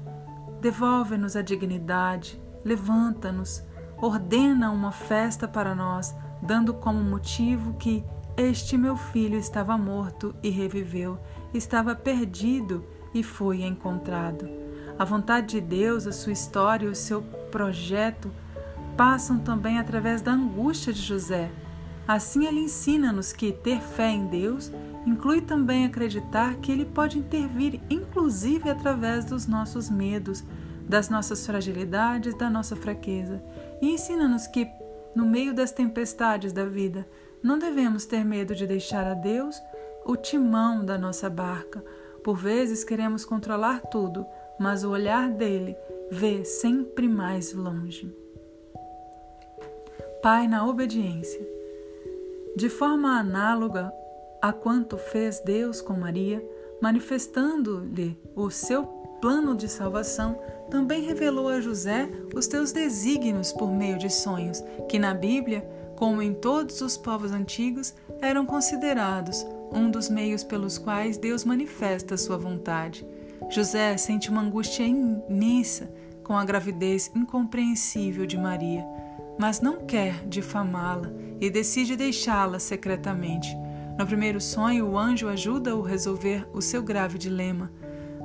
devolve-nos 0.60 1.34
a 1.34 1.42
dignidade, 1.42 2.40
levanta-nos, 2.64 3.64
ordena 4.00 4.70
uma 4.70 4.92
festa 4.92 5.48
para 5.48 5.74
nós, 5.74 6.14
dando 6.42 6.74
como 6.74 7.02
motivo 7.02 7.74
que 7.74 8.04
este 8.36 8.76
meu 8.76 8.96
filho 8.96 9.38
estava 9.38 9.76
morto 9.76 10.34
e 10.42 10.50
reviveu, 10.50 11.18
estava 11.52 11.94
perdido 11.94 12.84
e 13.12 13.22
foi 13.22 13.62
encontrado. 13.62 14.48
A 14.98 15.04
vontade 15.04 15.48
de 15.48 15.60
Deus, 15.60 16.06
a 16.06 16.12
sua 16.12 16.32
história 16.32 16.86
e 16.86 16.90
o 16.90 16.94
seu 16.94 17.22
projeto 17.50 18.30
passam 18.96 19.38
também 19.38 19.78
através 19.78 20.22
da 20.22 20.32
angústia 20.32 20.92
de 20.92 21.00
José. 21.00 21.50
Assim, 22.06 22.46
ele 22.46 22.60
ensina-nos 22.60 23.32
que 23.32 23.52
ter 23.52 23.80
fé 23.80 24.10
em 24.10 24.26
Deus 24.26 24.72
inclui 25.08 25.40
também 25.40 25.84
acreditar 25.84 26.56
que 26.56 26.70
Ele 26.70 26.84
pode 26.84 27.18
intervir, 27.18 27.80
inclusive 27.88 28.68
através 28.68 29.24
dos 29.24 29.46
nossos 29.46 29.90
medos, 29.90 30.44
das 30.88 31.08
nossas 31.08 31.46
fragilidades, 31.46 32.36
da 32.36 32.48
nossa 32.48 32.76
fraqueza. 32.76 33.42
E 33.80 33.90
ensina-nos 33.92 34.46
que, 34.46 34.68
no 35.14 35.24
meio 35.26 35.54
das 35.54 35.72
tempestades 35.72 36.52
da 36.52 36.64
vida, 36.64 37.06
não 37.42 37.58
devemos 37.58 38.04
ter 38.04 38.24
medo 38.24 38.54
de 38.54 38.66
deixar 38.66 39.06
a 39.06 39.14
Deus 39.14 39.60
o 40.04 40.16
timão 40.16 40.84
da 40.84 40.98
nossa 40.98 41.28
barca. 41.30 41.84
Por 42.24 42.36
vezes 42.36 42.82
queremos 42.82 43.24
controlar 43.24 43.80
tudo, 43.82 44.26
mas 44.58 44.84
o 44.84 44.90
olhar 44.90 45.30
dele 45.30 45.76
vê 46.10 46.44
sempre 46.44 47.08
mais 47.08 47.52
longe. 47.52 48.14
Pai 50.22 50.48
na 50.48 50.66
obediência. 50.66 51.46
De 52.56 52.68
forma 52.68 53.18
análoga 53.18 53.92
a 54.42 54.52
quanto 54.52 54.96
fez 54.96 55.40
Deus 55.40 55.80
com 55.80 55.92
Maria, 55.92 56.44
manifestando-lhe 56.80 58.18
o 58.34 58.50
seu 58.50 58.84
plano 59.20 59.54
de 59.54 59.68
salvação, 59.68 60.38
também 60.70 61.02
revelou 61.02 61.48
a 61.48 61.60
José 61.60 62.08
os 62.34 62.46
teus 62.46 62.72
desígnios 62.72 63.52
por 63.52 63.70
meio 63.70 63.98
de 63.98 64.10
sonhos, 64.10 64.62
que 64.88 64.98
na 64.98 65.14
Bíblia 65.14 65.64
como 65.98 66.22
em 66.22 66.32
todos 66.32 66.80
os 66.80 66.96
povos 66.96 67.32
antigos, 67.32 67.92
eram 68.20 68.46
considerados 68.46 69.44
um 69.72 69.90
dos 69.90 70.08
meios 70.08 70.44
pelos 70.44 70.78
quais 70.78 71.18
Deus 71.18 71.44
manifesta 71.44 72.16
sua 72.16 72.38
vontade. 72.38 73.04
José 73.50 73.96
sente 73.96 74.30
uma 74.30 74.42
angústia 74.42 74.84
imensa 74.84 75.90
com 76.22 76.36
a 76.36 76.44
gravidez 76.44 77.10
incompreensível 77.16 78.26
de 78.26 78.38
Maria. 78.38 78.86
mas 79.40 79.60
não 79.60 79.86
quer 79.86 80.26
difamá-la 80.26 81.12
e 81.40 81.48
decide 81.48 81.96
deixá-la 81.96 82.58
secretamente. 82.58 83.56
No 83.96 84.04
primeiro 84.04 84.40
sonho, 84.40 84.88
o 84.88 84.98
anjo 84.98 85.28
ajuda-o 85.28 85.84
a 85.84 85.88
resolver 85.88 86.48
o 86.52 86.60
seu 86.60 86.82
grave 86.82 87.18
dilema. 87.18 87.70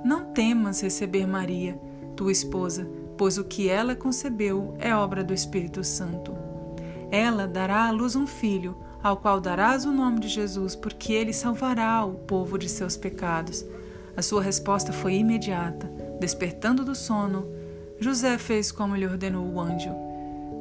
Não 0.03 0.25
temas 0.25 0.81
receber 0.81 1.25
Maria, 1.25 1.79
tua 2.15 2.31
esposa, 2.31 2.88
pois 3.17 3.38
o 3.38 3.43
que 3.43 3.69
ela 3.69 3.95
concebeu 3.95 4.75
é 4.79 4.93
obra 4.93 5.24
do 5.24 5.33
Espírito 5.33 5.83
Santo. 5.83 6.36
Ela 7.10 7.48
dará 7.48 7.86
à 7.86 7.91
luz 7.91 8.15
um 8.15 8.27
filho, 8.27 8.75
ao 9.01 9.17
qual 9.17 9.39
darás 9.39 9.86
o 9.86 9.91
nome 9.91 10.19
de 10.19 10.27
Jesus, 10.27 10.75
porque 10.75 11.13
ele 11.13 11.31
salvará 11.31 12.03
o 12.05 12.15
povo 12.15 12.57
de 12.57 12.67
seus 12.67 12.98
pecados. 12.98 13.65
A 14.15 14.22
sua 14.22 14.41
resposta 14.41 14.91
foi 14.91 15.15
imediata. 15.15 15.88
Despertando 16.19 16.83
do 16.83 16.95
sono, 16.95 17.48
José 18.00 18.38
fez 18.38 18.72
como 18.72 18.95
lhe 18.95 19.05
ordenou 19.05 19.45
o 19.45 19.60
anjo. 19.60 19.91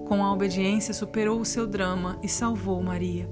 Com 0.07 0.23
a 0.23 0.33
obediência, 0.33 0.95
superou 0.95 1.41
o 1.41 1.45
seu 1.45 1.67
drama 1.67 2.19
e 2.23 2.29
salvou 2.29 2.83
Maria. 2.83 3.29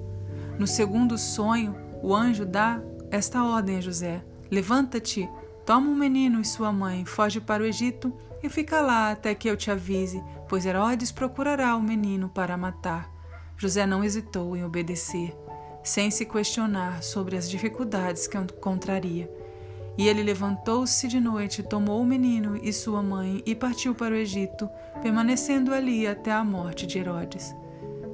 No 0.59 0.67
segundo 0.67 1.17
sonho, 1.19 1.75
o 2.03 2.15
anjo 2.15 2.47
dá 2.47 2.81
esta 3.11 3.45
ordem 3.45 3.77
a 3.77 3.81
José: 3.81 4.23
Levanta-te, 4.51 5.29
toma 5.65 5.91
o 5.91 5.95
menino 5.95 6.41
e 6.41 6.45
sua 6.45 6.73
mãe, 6.73 7.05
foge 7.05 7.41
para 7.41 7.63
o 7.63 7.67
Egito 7.67 8.13
e 8.43 8.49
fica 8.49 8.81
lá 8.81 9.11
até 9.11 9.35
que 9.35 9.49
eu 9.49 9.57
te 9.57 9.71
avise, 9.71 10.23
pois 10.49 10.67
Herodes 10.67 11.13
procurará 11.13 11.77
o 11.77 11.83
menino 11.83 12.29
para 12.29 12.57
matar. 12.57 13.11
José 13.57 13.87
não 13.87 14.03
hesitou 14.03 14.57
em 14.57 14.65
obedecer, 14.65 15.37
sem 15.83 16.11
se 16.11 16.25
questionar 16.25 17.03
sobre 17.03 17.37
as 17.37 17.49
dificuldades 17.49 18.27
que 18.27 18.39
encontraria. 18.39 19.31
E 19.99 20.09
ele 20.09 20.23
levantou-se 20.23 21.07
de 21.07 21.21
noite, 21.21 21.63
tomou 21.63 22.01
o 22.01 22.07
menino 22.07 22.59
e 22.63 22.73
sua 22.73 23.03
mãe 23.03 23.43
e 23.45 23.55
partiu 23.55 23.95
para 23.95 24.15
o 24.15 24.17
Egito, 24.17 24.69
permanecendo 25.03 25.75
ali 25.75 26.07
até 26.07 26.33
a 26.33 26.43
morte 26.43 26.87
de 26.87 26.99
Herodes. 26.99 27.55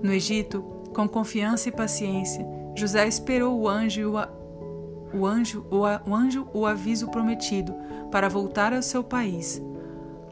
No 0.02 0.12
Egito, 0.12 0.62
com 0.92 1.08
confiança 1.08 1.68
e 1.68 1.72
paciência, 1.72 2.44
José 2.74 3.06
esperou 3.06 3.58
o 3.58 3.68
anjo 3.68 4.14
o, 5.16 5.26
anjo 5.26 5.66
o, 5.70 5.80
o 6.08 6.14
anjo 6.14 6.46
o 6.52 6.66
aviso 6.66 7.08
prometido 7.08 7.74
para 8.10 8.28
voltar 8.28 8.72
ao 8.72 8.82
seu 8.82 9.02
país. 9.02 9.62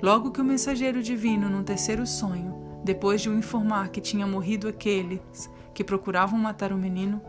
Logo 0.02 0.30
que 0.30 0.40
o 0.40 0.44
mensageiro 0.44 1.02
divino, 1.02 1.48
num 1.48 1.62
terceiro 1.62 2.06
sonho, 2.06 2.54
depois 2.84 3.22
de 3.22 3.30
o 3.30 3.38
informar 3.38 3.88
que 3.88 4.00
tinha 4.00 4.26
morrido 4.26 4.68
aqueles 4.68 5.50
que 5.72 5.82
procuravam 5.82 6.38
matar 6.38 6.72
o 6.72 6.76
menino, 6.76 7.20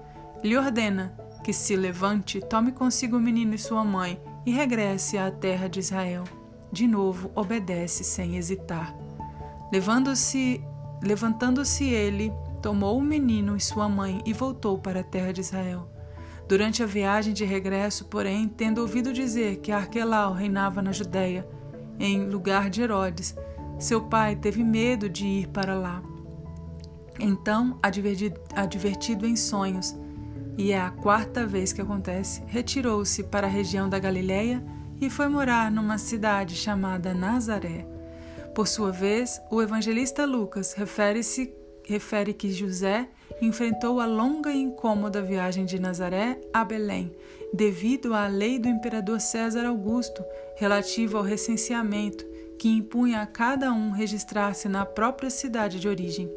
lhe 0.43 0.57
ordena 0.57 1.15
que 1.43 1.53
se 1.53 1.75
levante, 1.75 2.41
tome 2.41 2.71
consigo 2.71 3.17
o 3.17 3.21
menino 3.21 3.55
e 3.55 3.57
sua 3.57 3.83
mãe 3.83 4.19
e 4.45 4.51
regresse 4.51 5.17
à 5.17 5.31
terra 5.31 5.69
de 5.69 5.79
Israel. 5.79 6.23
De 6.71 6.87
novo, 6.87 7.31
obedece 7.35 8.03
sem 8.03 8.35
hesitar. 8.35 8.93
Levando-se, 9.71 10.61
levantando-se 11.01 11.85
ele, 11.85 12.33
tomou 12.61 12.97
o 12.97 13.01
menino 13.01 13.55
e 13.55 13.61
sua 13.61 13.87
mãe 13.87 14.21
e 14.25 14.33
voltou 14.33 14.77
para 14.77 14.99
a 14.99 15.03
terra 15.03 15.31
de 15.31 15.41
Israel. 15.41 15.94
Durante 16.47 16.83
a 16.83 16.85
viagem 16.85 17.33
de 17.33 17.43
regresso, 17.43 18.05
porém, 18.05 18.47
tendo 18.47 18.81
ouvido 18.81 19.11
dizer 19.11 19.57
que 19.57 19.71
Arquelau 19.71 20.33
reinava 20.33 20.81
na 20.81 20.91
Judéia, 20.91 21.47
em 21.99 22.25
lugar 22.25 22.69
de 22.69 22.81
Herodes. 22.81 23.35
Seu 23.79 24.01
pai 24.01 24.35
teve 24.35 24.63
medo 24.63 25.09
de 25.09 25.25
ir 25.25 25.47
para 25.47 25.75
lá. 25.75 26.03
Então, 27.19 27.79
advertido 28.53 29.25
em 29.25 29.35
sonhos, 29.35 29.95
e 30.57 30.71
é 30.71 30.79
a 30.79 30.91
quarta 30.91 31.45
vez 31.45 31.73
que 31.73 31.81
acontece, 31.81 32.43
retirou-se 32.47 33.23
para 33.23 33.47
a 33.47 33.49
região 33.49 33.89
da 33.89 33.99
Galiléia 33.99 34.63
e 35.01 35.09
foi 35.09 35.27
morar 35.27 35.71
numa 35.71 35.97
cidade 35.97 36.55
chamada 36.55 37.13
Nazaré. 37.13 37.85
Por 38.53 38.67
sua 38.67 38.91
vez, 38.91 39.41
o 39.51 39.61
evangelista 39.61 40.25
Lucas 40.25 40.73
refere-se 40.73 41.53
refere 41.87 42.33
que 42.33 42.51
José 42.51 43.07
enfrentou 43.41 43.99
a 43.99 44.05
longa 44.05 44.51
e 44.51 44.61
incômoda 44.61 45.21
viagem 45.21 45.65
de 45.65 45.79
Nazaré 45.79 46.39
a 46.53 46.63
Belém, 46.63 47.11
devido 47.53 48.13
à 48.13 48.27
lei 48.27 48.59
do 48.59 48.67
imperador 48.67 49.19
César 49.19 49.65
Augusto 49.65 50.23
relativa 50.55 51.17
ao 51.17 51.23
recenseamento, 51.23 52.25
que 52.57 52.69
impunha 52.69 53.21
a 53.21 53.25
cada 53.25 53.71
um 53.73 53.91
registrar-se 53.91 54.69
na 54.69 54.85
própria 54.85 55.29
cidade 55.29 55.79
de 55.79 55.87
origem. 55.87 56.31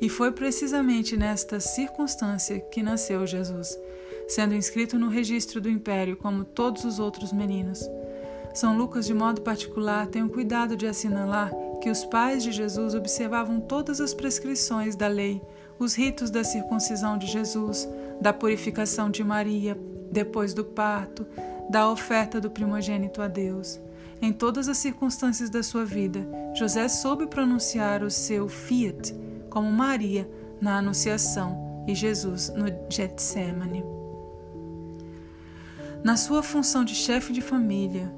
E 0.00 0.08
foi 0.08 0.32
precisamente 0.32 1.16
nesta 1.16 1.60
circunstância 1.60 2.58
que 2.58 2.82
nasceu 2.82 3.26
Jesus, 3.26 3.78
sendo 4.26 4.54
inscrito 4.54 4.98
no 4.98 5.08
registro 5.08 5.60
do 5.60 5.68
império 5.68 6.16
como 6.16 6.44
todos 6.44 6.84
os 6.84 6.98
outros 6.98 7.32
meninos. 7.32 7.80
São 8.54 8.76
Lucas, 8.76 9.06
de 9.06 9.14
modo 9.14 9.42
particular, 9.42 10.06
tem 10.08 10.22
o 10.22 10.28
cuidado 10.28 10.76
de 10.76 10.86
assinalar 10.86 11.52
que 11.80 11.90
os 11.90 12.04
pais 12.04 12.42
de 12.42 12.52
Jesus 12.52 12.94
observavam 12.94 13.60
todas 13.60 14.00
as 14.00 14.12
prescrições 14.12 14.96
da 14.96 15.06
lei, 15.06 15.40
os 15.80 15.94
ritos 15.94 16.30
da 16.30 16.44
circuncisão 16.44 17.16
de 17.16 17.26
Jesus, 17.26 17.88
da 18.20 18.34
purificação 18.34 19.10
de 19.10 19.24
Maria 19.24 19.76
depois 20.12 20.52
do 20.52 20.62
parto, 20.62 21.26
da 21.70 21.90
oferta 21.90 22.38
do 22.38 22.50
primogênito 22.50 23.22
a 23.22 23.28
Deus. 23.28 23.80
Em 24.20 24.30
todas 24.30 24.68
as 24.68 24.76
circunstâncias 24.76 25.48
da 25.48 25.62
sua 25.62 25.84
vida, 25.84 26.28
José 26.54 26.86
soube 26.86 27.26
pronunciar 27.26 28.02
o 28.02 28.10
seu 28.10 28.46
fiat, 28.46 29.14
como 29.48 29.72
Maria 29.72 30.28
na 30.60 30.76
Anunciação 30.76 31.84
e 31.88 31.94
Jesus 31.94 32.50
no 32.50 32.66
Getsemane. 32.90 33.82
Na 36.04 36.16
sua 36.16 36.42
função 36.42 36.84
de 36.84 36.94
chefe 36.94 37.32
de 37.32 37.40
família, 37.40 38.12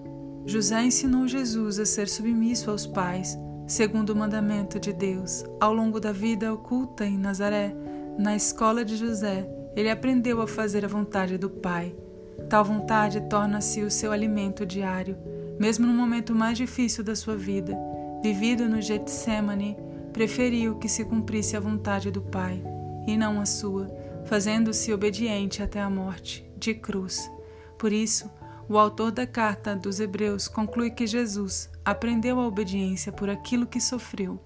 José 0.45 0.83
ensinou 0.83 1.29
Jesus 1.29 1.79
a 1.79 1.87
ser 1.87 2.09
submisso 2.09 2.71
aos 2.71 2.87
pais, 2.87 3.39
segundo 3.73 4.11
o 4.11 4.17
mandamento 4.17 4.79
de 4.79 4.93
Deus. 4.93 5.47
Ao 5.59 5.73
longo 5.73 5.99
da 5.99 6.13
vida 6.13 6.53
oculta 6.53 7.07
em 7.07 7.17
Nazaré, 7.17 7.75
na 8.19 8.37
escola 8.37 8.85
de 8.85 8.99
José, 8.99 9.49
ele 9.75 9.89
aprendeu 9.89 10.43
a 10.43 10.47
fazer 10.47 10.85
a 10.85 10.89
vontade 10.89 11.39
do 11.39 11.49
Pai. 11.49 11.97
Tal 12.51 12.63
vontade 12.67 13.23
torna-se 13.31 13.81
o 13.81 13.91
seu 13.91 14.13
alimento 14.13 14.67
diário, 14.67 15.17
mesmo 15.59 15.87
no 15.87 15.95
momento 15.95 16.35
mais 16.35 16.59
difícil 16.59 17.03
da 17.03 17.17
sua 17.17 17.35
vida. 17.35 17.75
Vivido 18.23 18.69
no 18.69 18.79
Getsemane, 18.83 19.79
preferiu 20.13 20.75
que 20.75 20.87
se 20.87 21.03
cumprisse 21.03 21.57
a 21.57 21.61
vontade 21.61 22.11
do 22.11 22.21
Pai, 22.21 22.63
e 23.07 23.17
não 23.17 23.41
a 23.41 23.47
sua, 23.47 23.91
fazendo-se 24.27 24.93
obediente 24.93 25.63
até 25.63 25.81
a 25.81 25.89
morte, 25.89 26.47
de 26.59 26.75
cruz. 26.75 27.31
Por 27.79 27.91
isso, 27.91 28.31
o 28.73 28.79
autor 28.79 29.11
da 29.13 29.27
carta 29.27 29.77
dos 29.77 30.01
Hebreus 30.01 30.49
conclui 30.49 30.91
que 30.91 31.07
Jesus 31.07 31.71
aprendeu 31.85 32.41
a 32.41 32.47
obediência 32.47 33.13
por 33.13 33.29
aquilo 33.29 33.67
que 33.67 33.79
sofreu. 33.79 34.41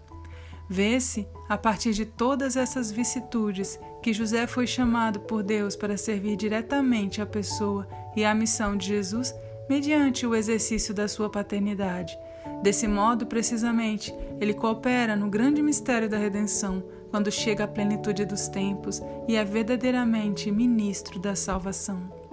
Vê-se, 0.68 1.28
a 1.48 1.56
partir 1.56 1.92
de 1.92 2.04
todas 2.04 2.56
essas 2.56 2.90
vicissitudes, 2.90 3.78
que 4.02 4.12
José 4.12 4.48
foi 4.48 4.66
chamado 4.66 5.20
por 5.20 5.44
Deus 5.44 5.76
para 5.76 5.96
servir 5.96 6.34
diretamente 6.34 7.22
a 7.22 7.26
pessoa 7.26 7.86
e 8.16 8.24
a 8.24 8.34
missão 8.34 8.76
de 8.76 8.88
Jesus 8.88 9.32
mediante 9.68 10.26
o 10.26 10.34
exercício 10.34 10.92
da 10.92 11.06
sua 11.06 11.30
paternidade. 11.30 12.18
Desse 12.64 12.88
modo, 12.88 13.26
precisamente, 13.26 14.12
ele 14.40 14.54
coopera 14.54 15.14
no 15.14 15.30
grande 15.30 15.62
mistério 15.62 16.08
da 16.08 16.18
redenção, 16.18 16.82
quando 17.12 17.30
chega 17.30 17.62
à 17.62 17.68
plenitude 17.68 18.24
dos 18.24 18.48
tempos 18.48 19.00
e 19.28 19.36
é 19.36 19.44
verdadeiramente 19.44 20.50
ministro 20.50 21.20
da 21.20 21.36
salvação. 21.36 22.25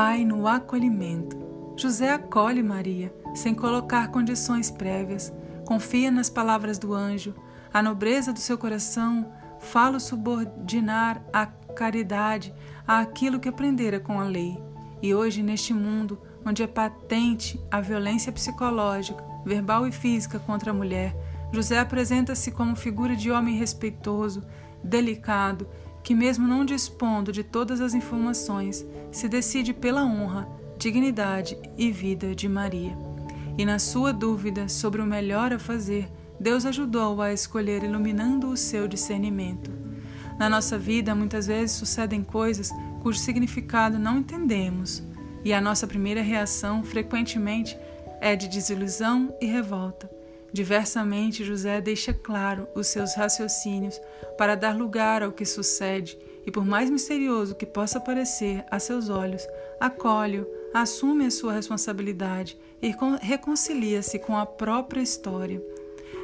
Pai 0.00 0.24
no 0.24 0.46
acolhimento. 0.46 1.36
José 1.76 2.12
acolhe 2.12 2.62
Maria, 2.62 3.12
sem 3.34 3.52
colocar 3.52 4.12
condições 4.12 4.70
prévias, 4.70 5.32
confia 5.64 6.08
nas 6.08 6.30
palavras 6.30 6.78
do 6.78 6.94
anjo, 6.94 7.34
a 7.74 7.82
nobreza 7.82 8.32
do 8.32 8.38
seu 8.38 8.56
coração, 8.56 9.28
fala 9.58 9.98
subordinar 9.98 11.20
a 11.32 11.46
caridade 11.46 12.54
àquilo 12.86 13.40
que 13.40 13.48
aprendera 13.48 13.98
com 13.98 14.20
a 14.20 14.22
lei. 14.22 14.56
E 15.02 15.12
hoje, 15.12 15.42
neste 15.42 15.74
mundo, 15.74 16.16
onde 16.46 16.62
é 16.62 16.68
patente 16.68 17.60
a 17.68 17.80
violência 17.80 18.30
psicológica, 18.30 19.24
verbal 19.44 19.84
e 19.84 19.90
física 19.90 20.38
contra 20.38 20.70
a 20.70 20.74
mulher, 20.74 21.12
José 21.52 21.76
apresenta-se 21.76 22.52
como 22.52 22.76
figura 22.76 23.16
de 23.16 23.32
homem 23.32 23.56
respeitoso, 23.56 24.46
delicado 24.80 25.68
que, 26.08 26.14
mesmo 26.14 26.48
não 26.48 26.64
dispondo 26.64 27.30
de 27.30 27.44
todas 27.44 27.82
as 27.82 27.92
informações, 27.92 28.82
se 29.12 29.28
decide 29.28 29.74
pela 29.74 30.06
honra, 30.06 30.48
dignidade 30.78 31.54
e 31.76 31.90
vida 31.92 32.34
de 32.34 32.48
Maria. 32.48 32.96
E 33.58 33.66
na 33.66 33.78
sua 33.78 34.10
dúvida 34.10 34.70
sobre 34.70 35.02
o 35.02 35.06
melhor 35.06 35.52
a 35.52 35.58
fazer, 35.58 36.10
Deus 36.40 36.64
ajudou-a 36.64 37.26
a 37.26 37.32
escolher 37.34 37.82
iluminando 37.82 38.48
o 38.48 38.56
seu 38.56 38.88
discernimento. 38.88 39.70
Na 40.38 40.48
nossa 40.48 40.78
vida, 40.78 41.14
muitas 41.14 41.46
vezes 41.46 41.76
sucedem 41.76 42.24
coisas 42.24 42.70
cujo 43.02 43.18
significado 43.18 43.98
não 43.98 44.16
entendemos, 44.16 45.02
e 45.44 45.52
a 45.52 45.60
nossa 45.60 45.86
primeira 45.86 46.22
reação, 46.22 46.82
frequentemente, 46.82 47.76
é 48.18 48.34
de 48.34 48.48
desilusão 48.48 49.36
e 49.42 49.44
revolta. 49.44 50.17
Diversamente, 50.52 51.44
José 51.44 51.80
deixa 51.80 52.12
claro 52.12 52.66
os 52.74 52.86
seus 52.86 53.14
raciocínios 53.14 54.00
para 54.36 54.54
dar 54.54 54.76
lugar 54.76 55.22
ao 55.22 55.32
que 55.32 55.44
sucede 55.44 56.18
e, 56.46 56.50
por 56.50 56.64
mais 56.64 56.88
misterioso 56.88 57.54
que 57.54 57.66
possa 57.66 58.00
parecer 58.00 58.64
a 58.70 58.78
seus 58.78 59.10
olhos, 59.10 59.46
acolhe-o, 59.78 60.46
assume 60.72 61.26
a 61.26 61.30
sua 61.30 61.52
responsabilidade 61.52 62.58
e 62.80 62.94
reconcilia-se 63.20 64.18
com 64.18 64.36
a 64.36 64.46
própria 64.46 65.02
história. 65.02 65.62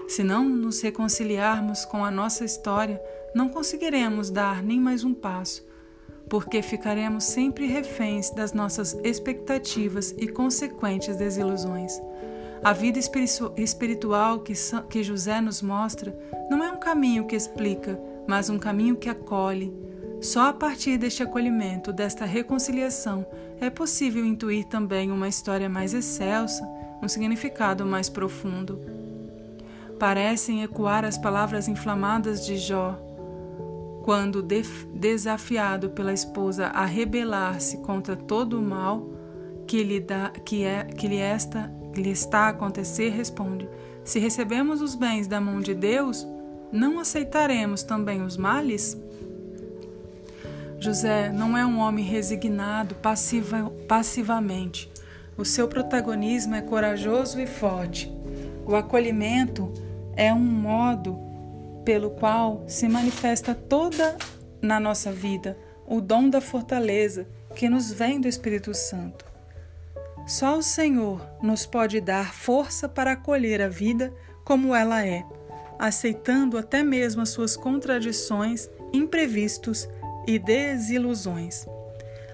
Se 0.08 0.22
não 0.22 0.48
nos 0.48 0.80
reconciliarmos 0.80 1.84
com 1.84 2.04
a 2.04 2.10
nossa 2.10 2.44
história, 2.44 3.00
não 3.34 3.48
conseguiremos 3.48 4.30
dar 4.30 4.62
nem 4.62 4.80
mais 4.80 5.04
um 5.04 5.12
passo, 5.12 5.66
porque 6.28 6.62
ficaremos 6.62 7.24
sempre 7.24 7.66
reféns 7.66 8.30
das 8.30 8.52
nossas 8.52 8.94
expectativas 9.02 10.14
e 10.16 10.28
consequentes 10.28 11.16
desilusões. 11.16 12.00
A 12.64 12.72
vida 12.72 12.98
espiritual 13.58 14.38
que 14.38 15.02
José 15.02 15.38
nos 15.38 15.60
mostra 15.60 16.18
não 16.50 16.64
é 16.64 16.72
um 16.72 16.78
caminho 16.78 17.26
que 17.26 17.36
explica, 17.36 18.00
mas 18.26 18.48
um 18.48 18.58
caminho 18.58 18.96
que 18.96 19.10
acolhe. 19.10 19.70
Só 20.22 20.48
a 20.48 20.52
partir 20.54 20.96
deste 20.96 21.22
acolhimento, 21.22 21.92
desta 21.92 22.24
reconciliação, 22.24 23.26
é 23.60 23.68
possível 23.68 24.24
intuir 24.24 24.64
também 24.64 25.10
uma 25.10 25.28
história 25.28 25.68
mais 25.68 25.92
excelsa, 25.92 26.66
um 27.02 27.08
significado 27.08 27.84
mais 27.84 28.08
profundo. 28.08 28.80
Parecem 29.98 30.62
ecoar 30.62 31.04
as 31.04 31.18
palavras 31.18 31.68
inflamadas 31.68 32.46
de 32.46 32.56
Jó, 32.56 32.98
quando 34.04 34.42
desafiado 34.42 35.90
pela 35.90 36.14
esposa 36.14 36.68
a 36.68 36.86
rebelar-se 36.86 37.76
contra 37.82 38.16
todo 38.16 38.58
o 38.58 38.62
mal 38.62 39.06
que 39.66 39.82
lhe, 39.82 40.00
dá, 40.00 40.30
que 40.30 40.64
é, 40.64 40.84
que 40.84 41.06
lhe, 41.06 41.18
esta, 41.18 41.70
lhe 42.00 42.10
está 42.10 42.40
a 42.40 42.48
acontecer, 42.48 43.10
responde: 43.10 43.68
Se 44.04 44.18
recebemos 44.18 44.80
os 44.80 44.94
bens 44.94 45.26
da 45.26 45.40
mão 45.40 45.60
de 45.60 45.74
Deus, 45.74 46.26
não 46.72 46.98
aceitaremos 46.98 47.82
também 47.82 48.22
os 48.22 48.36
males? 48.36 48.98
José 50.78 51.30
não 51.32 51.56
é 51.56 51.64
um 51.64 51.78
homem 51.78 52.04
resignado 52.04 52.94
passiva, 52.96 53.70
passivamente. 53.88 54.92
O 55.36 55.44
seu 55.44 55.66
protagonismo 55.66 56.54
é 56.54 56.60
corajoso 56.60 57.40
e 57.40 57.46
forte. 57.46 58.12
O 58.66 58.74
acolhimento 58.74 59.72
é 60.16 60.32
um 60.32 60.38
modo 60.38 61.18
pelo 61.84 62.10
qual 62.10 62.64
se 62.66 62.88
manifesta 62.88 63.54
toda 63.54 64.16
na 64.60 64.78
nossa 64.78 65.12
vida 65.12 65.56
o 65.86 66.00
dom 66.00 66.28
da 66.28 66.40
fortaleza 66.40 67.26
que 67.54 67.68
nos 67.68 67.92
vem 67.92 68.20
do 68.20 68.28
Espírito 68.28 68.72
Santo. 68.74 69.33
Só 70.26 70.56
o 70.56 70.62
Senhor 70.62 71.20
nos 71.42 71.66
pode 71.66 72.00
dar 72.00 72.32
força 72.32 72.88
para 72.88 73.12
acolher 73.12 73.60
a 73.60 73.68
vida 73.68 74.12
como 74.42 74.74
ela 74.74 75.04
é, 75.04 75.22
aceitando 75.78 76.56
até 76.56 76.82
mesmo 76.82 77.20
as 77.20 77.28
suas 77.28 77.56
contradições, 77.56 78.70
imprevistos 78.92 79.88
e 80.26 80.38
desilusões. 80.38 81.66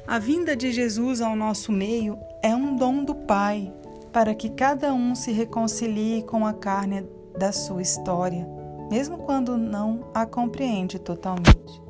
A 0.07 0.19
vinda 0.19 0.57
de 0.57 0.71
Jesus 0.73 1.21
ao 1.21 1.35
nosso 1.35 1.73
meio 1.73 2.17
é 2.43 2.55
um 2.55 2.77
dom 2.77 3.05
do 3.05 3.15
Pai, 3.15 3.73
para 4.13 4.35
que 4.35 4.51
cada 4.51 4.93
um 4.93 5.15
se 5.15 5.33
reconcilie 5.33 6.23
com 6.23 6.47
a 6.47 6.53
carne 6.53 7.09
da 7.37 7.53
sua 7.53 7.83
história, 7.83 8.47
mesmo 8.91 9.19
quando 9.19 9.57
não 9.57 10.11
a 10.15 10.27
compreende 10.27 10.99
totalmente. 10.99 11.81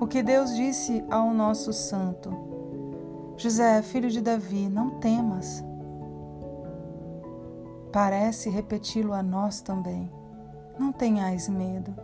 O 0.00 0.06
que 0.06 0.22
Deus 0.22 0.54
disse 0.54 1.04
ao 1.10 1.32
nosso 1.32 1.72
santo: 1.72 2.45
José, 3.38 3.82
filho 3.82 4.10
de 4.10 4.22
Davi, 4.22 4.66
não 4.66 4.98
temas. 4.98 5.62
Parece 7.92 8.48
repeti-lo 8.48 9.12
a 9.12 9.22
nós 9.22 9.60
também. 9.60 10.10
Não 10.78 10.90
tenhais 10.90 11.46
medo. 11.46 11.94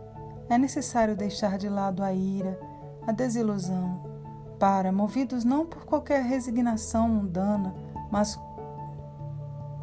É 0.47 0.57
necessário 0.59 1.15
deixar 1.15 1.57
de 1.57 1.67
lado 1.67 2.03
a 2.03 2.13
ira, 2.13 2.59
a 3.07 3.11
desilusão, 3.11 4.01
para, 4.59 4.91
movidos 4.91 5.43
não 5.43 5.65
por 5.65 5.85
qualquer 5.85 6.23
resignação 6.23 7.09
mundana, 7.09 7.73
mas 8.11 8.39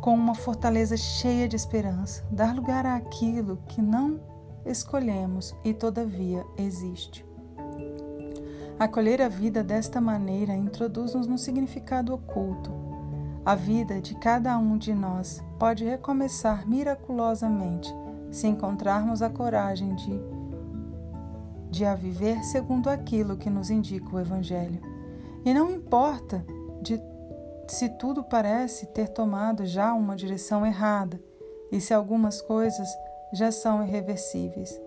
com 0.01 0.15
uma 0.15 0.35
fortaleza 0.35 0.97
cheia 0.97 1.49
de 1.49 1.57
esperança, 1.57 2.25
dar 2.31 2.55
lugar 2.55 2.87
àquilo 2.87 3.59
que 3.67 3.83
não 3.83 4.21
escolhemos 4.65 5.55
e 5.65 5.75
todavia 5.75 6.45
existe. 6.57 7.30
Acolher 8.81 9.21
a 9.21 9.29
vida 9.29 9.63
desta 9.63 10.01
maneira 10.01 10.55
introduz-nos 10.55 11.27
no 11.27 11.37
significado 11.37 12.15
oculto. 12.15 12.71
A 13.45 13.55
vida 13.55 14.01
de 14.01 14.15
cada 14.15 14.57
um 14.57 14.79
de 14.79 14.95
nós 14.95 15.45
pode 15.59 15.85
recomeçar 15.85 16.67
miraculosamente 16.67 17.95
se 18.31 18.47
encontrarmos 18.47 19.21
a 19.21 19.29
coragem 19.29 19.95
de, 19.97 20.19
de 21.71 21.85
a 21.85 21.95
viver 21.95 22.43
segundo 22.43 22.89
aquilo 22.89 23.37
que 23.37 23.51
nos 23.51 23.69
indica 23.69 24.17
o 24.17 24.19
Evangelho. 24.19 24.81
E 25.45 25.53
não 25.53 25.71
importa 25.71 26.43
de 26.81 26.99
se 27.69 27.87
tudo 27.99 28.25
parece 28.25 28.87
ter 28.87 29.11
tomado 29.11 29.67
já 29.67 29.93
uma 29.93 30.17
direção 30.17 30.65
errada 30.65 31.21
e 31.71 31.83
se 31.83 31.93
algumas 31.93 32.41
coisas 32.41 32.89
já 33.31 33.53
são 33.53 33.85
irreversíveis. 33.85 34.81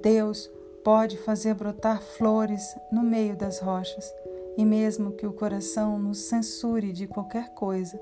Deus 0.00 0.48
pode 0.84 1.16
fazer 1.18 1.54
brotar 1.54 2.02
flores 2.02 2.62
no 2.90 3.02
meio 3.02 3.36
das 3.36 3.60
rochas, 3.60 4.12
e 4.56 4.64
mesmo 4.64 5.12
que 5.12 5.26
o 5.26 5.32
coração 5.32 5.98
nos 5.98 6.18
censure 6.18 6.92
de 6.92 7.06
qualquer 7.06 7.54
coisa, 7.54 7.98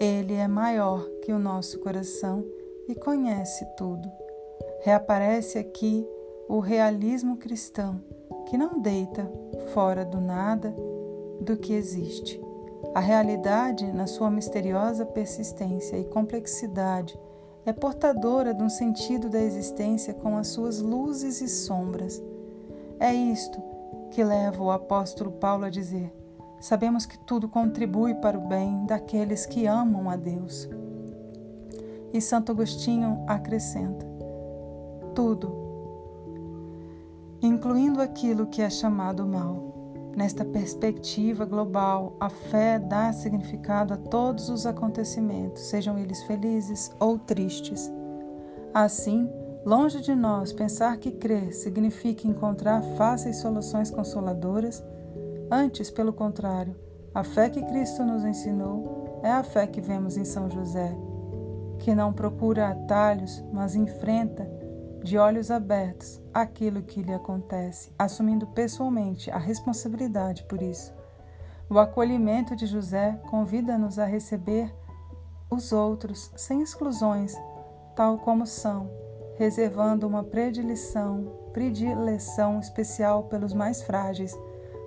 Ele 0.00 0.34
é 0.34 0.48
maior 0.48 1.04
que 1.22 1.32
o 1.32 1.38
nosso 1.38 1.78
coração 1.80 2.44
e 2.88 2.94
conhece 2.94 3.64
tudo. 3.76 4.10
Reaparece 4.82 5.58
aqui 5.58 6.06
o 6.48 6.58
realismo 6.58 7.36
cristão, 7.36 8.00
que 8.48 8.56
não 8.56 8.80
deita 8.80 9.30
fora 9.72 10.04
do 10.04 10.20
nada 10.20 10.74
do 11.40 11.56
que 11.56 11.72
existe. 11.72 12.40
A 12.94 13.00
realidade, 13.00 13.90
na 13.92 14.06
sua 14.06 14.30
misteriosa 14.30 15.04
persistência 15.04 15.96
e 15.96 16.04
complexidade, 16.04 17.18
é 17.66 17.72
portadora 17.72 18.52
de 18.52 18.62
um 18.62 18.68
sentido 18.68 19.28
da 19.28 19.40
existência 19.40 20.12
com 20.12 20.36
as 20.36 20.48
suas 20.48 20.80
luzes 20.80 21.40
e 21.40 21.48
sombras. 21.48 22.22
É 23.00 23.12
isto 23.12 23.62
que 24.10 24.22
leva 24.22 24.62
o 24.62 24.70
apóstolo 24.70 25.32
Paulo 25.32 25.64
a 25.64 25.70
dizer: 25.70 26.12
Sabemos 26.60 27.06
que 27.06 27.18
tudo 27.18 27.48
contribui 27.48 28.14
para 28.14 28.38
o 28.38 28.46
bem 28.46 28.84
daqueles 28.86 29.46
que 29.46 29.66
amam 29.66 30.08
a 30.08 30.16
Deus. 30.16 30.68
E 32.12 32.20
Santo 32.20 32.52
Agostinho 32.52 33.24
acrescenta: 33.26 34.06
Tudo, 35.14 35.52
incluindo 37.42 38.00
aquilo 38.00 38.46
que 38.46 38.62
é 38.62 38.70
chamado 38.70 39.26
mal. 39.26 39.73
Nesta 40.16 40.44
perspectiva 40.44 41.44
global, 41.44 42.16
a 42.20 42.28
fé 42.28 42.78
dá 42.78 43.12
significado 43.12 43.94
a 43.94 43.96
todos 43.96 44.48
os 44.48 44.64
acontecimentos, 44.64 45.62
sejam 45.62 45.98
eles 45.98 46.22
felizes 46.22 46.94
ou 47.00 47.18
tristes. 47.18 47.92
Assim, 48.72 49.28
longe 49.66 50.00
de 50.00 50.14
nós 50.14 50.52
pensar 50.52 50.96
que 50.98 51.10
crer 51.10 51.52
significa 51.52 52.28
encontrar 52.28 52.82
fáceis 52.96 53.38
soluções 53.38 53.90
consoladoras, 53.90 54.84
antes, 55.50 55.90
pelo 55.90 56.12
contrário, 56.12 56.76
a 57.12 57.24
fé 57.24 57.48
que 57.48 57.62
Cristo 57.62 58.04
nos 58.04 58.24
ensinou 58.24 59.20
é 59.24 59.30
a 59.30 59.42
fé 59.42 59.66
que 59.66 59.80
vemos 59.80 60.16
em 60.16 60.24
São 60.24 60.48
José, 60.48 60.96
que 61.80 61.92
não 61.94 62.12
procura 62.12 62.68
atalhos, 62.68 63.42
mas 63.52 63.74
enfrenta 63.74 64.48
de 65.04 65.18
olhos 65.18 65.50
abertos 65.50 66.18
aquilo 66.32 66.82
que 66.82 67.02
lhe 67.02 67.12
acontece, 67.12 67.92
assumindo 67.98 68.46
pessoalmente 68.46 69.30
a 69.30 69.36
responsabilidade 69.36 70.44
por 70.44 70.62
isso. 70.62 70.94
O 71.68 71.78
acolhimento 71.78 72.56
de 72.56 72.64
José 72.64 73.20
convida-nos 73.28 73.98
a 73.98 74.06
receber 74.06 74.74
os 75.50 75.72
outros 75.72 76.32
sem 76.36 76.62
exclusões, 76.62 77.36
tal 77.94 78.16
como 78.16 78.46
são, 78.46 78.90
reservando 79.36 80.08
uma 80.08 80.24
predileção, 80.24 81.50
predileção 81.52 82.58
especial 82.58 83.24
pelos 83.24 83.52
mais 83.52 83.82
frágeis, 83.82 84.34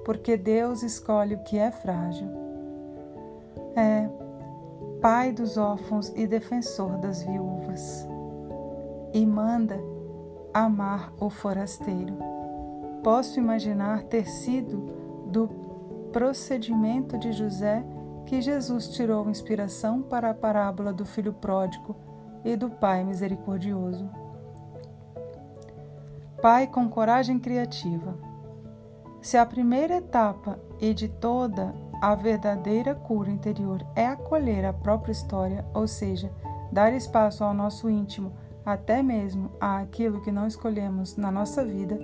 porque 0.03 0.36
Deus 0.36 0.82
escolhe 0.82 1.36
o 1.36 1.43
que 1.43 1.60
é 1.60 1.69
frágil. 1.69 2.27
É 3.75 4.10
Pai 4.99 5.32
dos 5.32 5.58
órfãos 5.58 6.12
e 6.15 6.25
defensor 6.25 6.97
das 6.97 7.21
viúvas. 7.21 8.08
E 9.13 9.23
manda 9.27 9.80
amar 10.65 11.13
o 11.19 11.29
forasteiro. 11.29 12.17
Posso 13.03 13.39
imaginar 13.39 14.03
ter 14.03 14.27
sido 14.27 14.77
do 15.27 15.47
procedimento 16.11 17.17
de 17.17 17.31
José 17.31 17.85
que 18.25 18.41
Jesus 18.41 18.89
tirou 18.89 19.29
inspiração 19.29 20.01
para 20.01 20.31
a 20.31 20.33
parábola 20.33 20.91
do 20.91 21.05
filho 21.05 21.31
pródigo 21.31 21.95
e 22.43 22.55
do 22.55 22.69
pai 22.69 23.03
misericordioso. 23.03 24.09
Pai 26.41 26.65
com 26.67 26.89
coragem 26.89 27.39
criativa. 27.39 28.17
Se 29.21 29.37
a 29.37 29.45
primeira 29.45 29.97
etapa 29.97 30.59
e 30.79 30.93
de 30.93 31.07
toda 31.07 31.73
a 32.01 32.15
verdadeira 32.15 32.95
cura 32.95 33.29
interior 33.29 33.85
é 33.95 34.07
acolher 34.07 34.65
a 34.65 34.73
própria 34.73 35.11
história, 35.11 35.65
ou 35.73 35.87
seja, 35.87 36.31
dar 36.71 36.93
espaço 36.93 37.43
ao 37.43 37.53
nosso 37.53 37.89
íntimo 37.89 38.33
até 38.67 39.01
mesmo 39.01 39.49
àquilo 39.62 40.19
que 40.19 40.30
não 40.30 40.45
escolhemos 40.45 41.15
na 41.15 41.32
nossa 41.32 41.63
vida, 41.63 41.97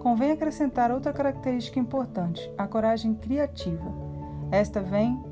convém 0.00 0.30
acrescentar 0.30 0.90
outra 0.90 1.12
característica 1.12 1.78
importante, 1.78 2.50
a 2.56 2.66
coragem 2.66 3.12
criativa. 3.12 3.92
Esta 4.50 4.80
vem 4.80 5.22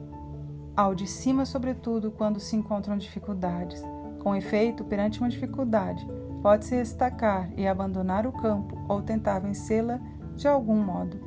ao 0.77 0.95
de 0.95 1.07
cima, 1.07 1.47
sobretudo, 1.47 2.11
quando 2.11 2.39
se 2.39 2.55
encontram 2.55 2.99
dificuldades. 2.99 3.83
Com 4.23 4.37
efeito, 4.37 4.85
perante 4.85 5.21
uma 5.21 5.31
dificuldade, 5.31 6.07
pode 6.43 6.67
se 6.67 6.75
estacar 6.75 7.51
e 7.57 7.67
abandonar 7.67 8.27
o 8.27 8.33
campo 8.33 8.77
ou 8.87 9.01
tentar 9.01 9.39
vencê-la 9.39 9.99
de 10.37 10.47
algum 10.47 10.77
modo. 10.77 11.19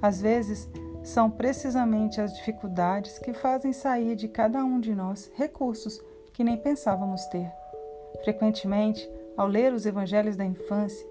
Às 0.00 0.22
vezes, 0.22 0.70
são 1.02 1.30
precisamente 1.30 2.18
as 2.18 2.32
dificuldades 2.34 3.18
que 3.18 3.34
fazem 3.34 3.74
sair 3.74 4.16
de 4.16 4.26
cada 4.26 4.64
um 4.64 4.80
de 4.80 4.94
nós 4.94 5.30
recursos 5.34 6.00
que 6.32 6.42
nem 6.42 6.56
pensávamos 6.56 7.26
ter. 7.26 7.61
Frequentemente, 8.22 9.10
ao 9.36 9.46
ler 9.46 9.72
os 9.72 9.86
evangelhos 9.86 10.36
da 10.36 10.44
infância, 10.44 11.06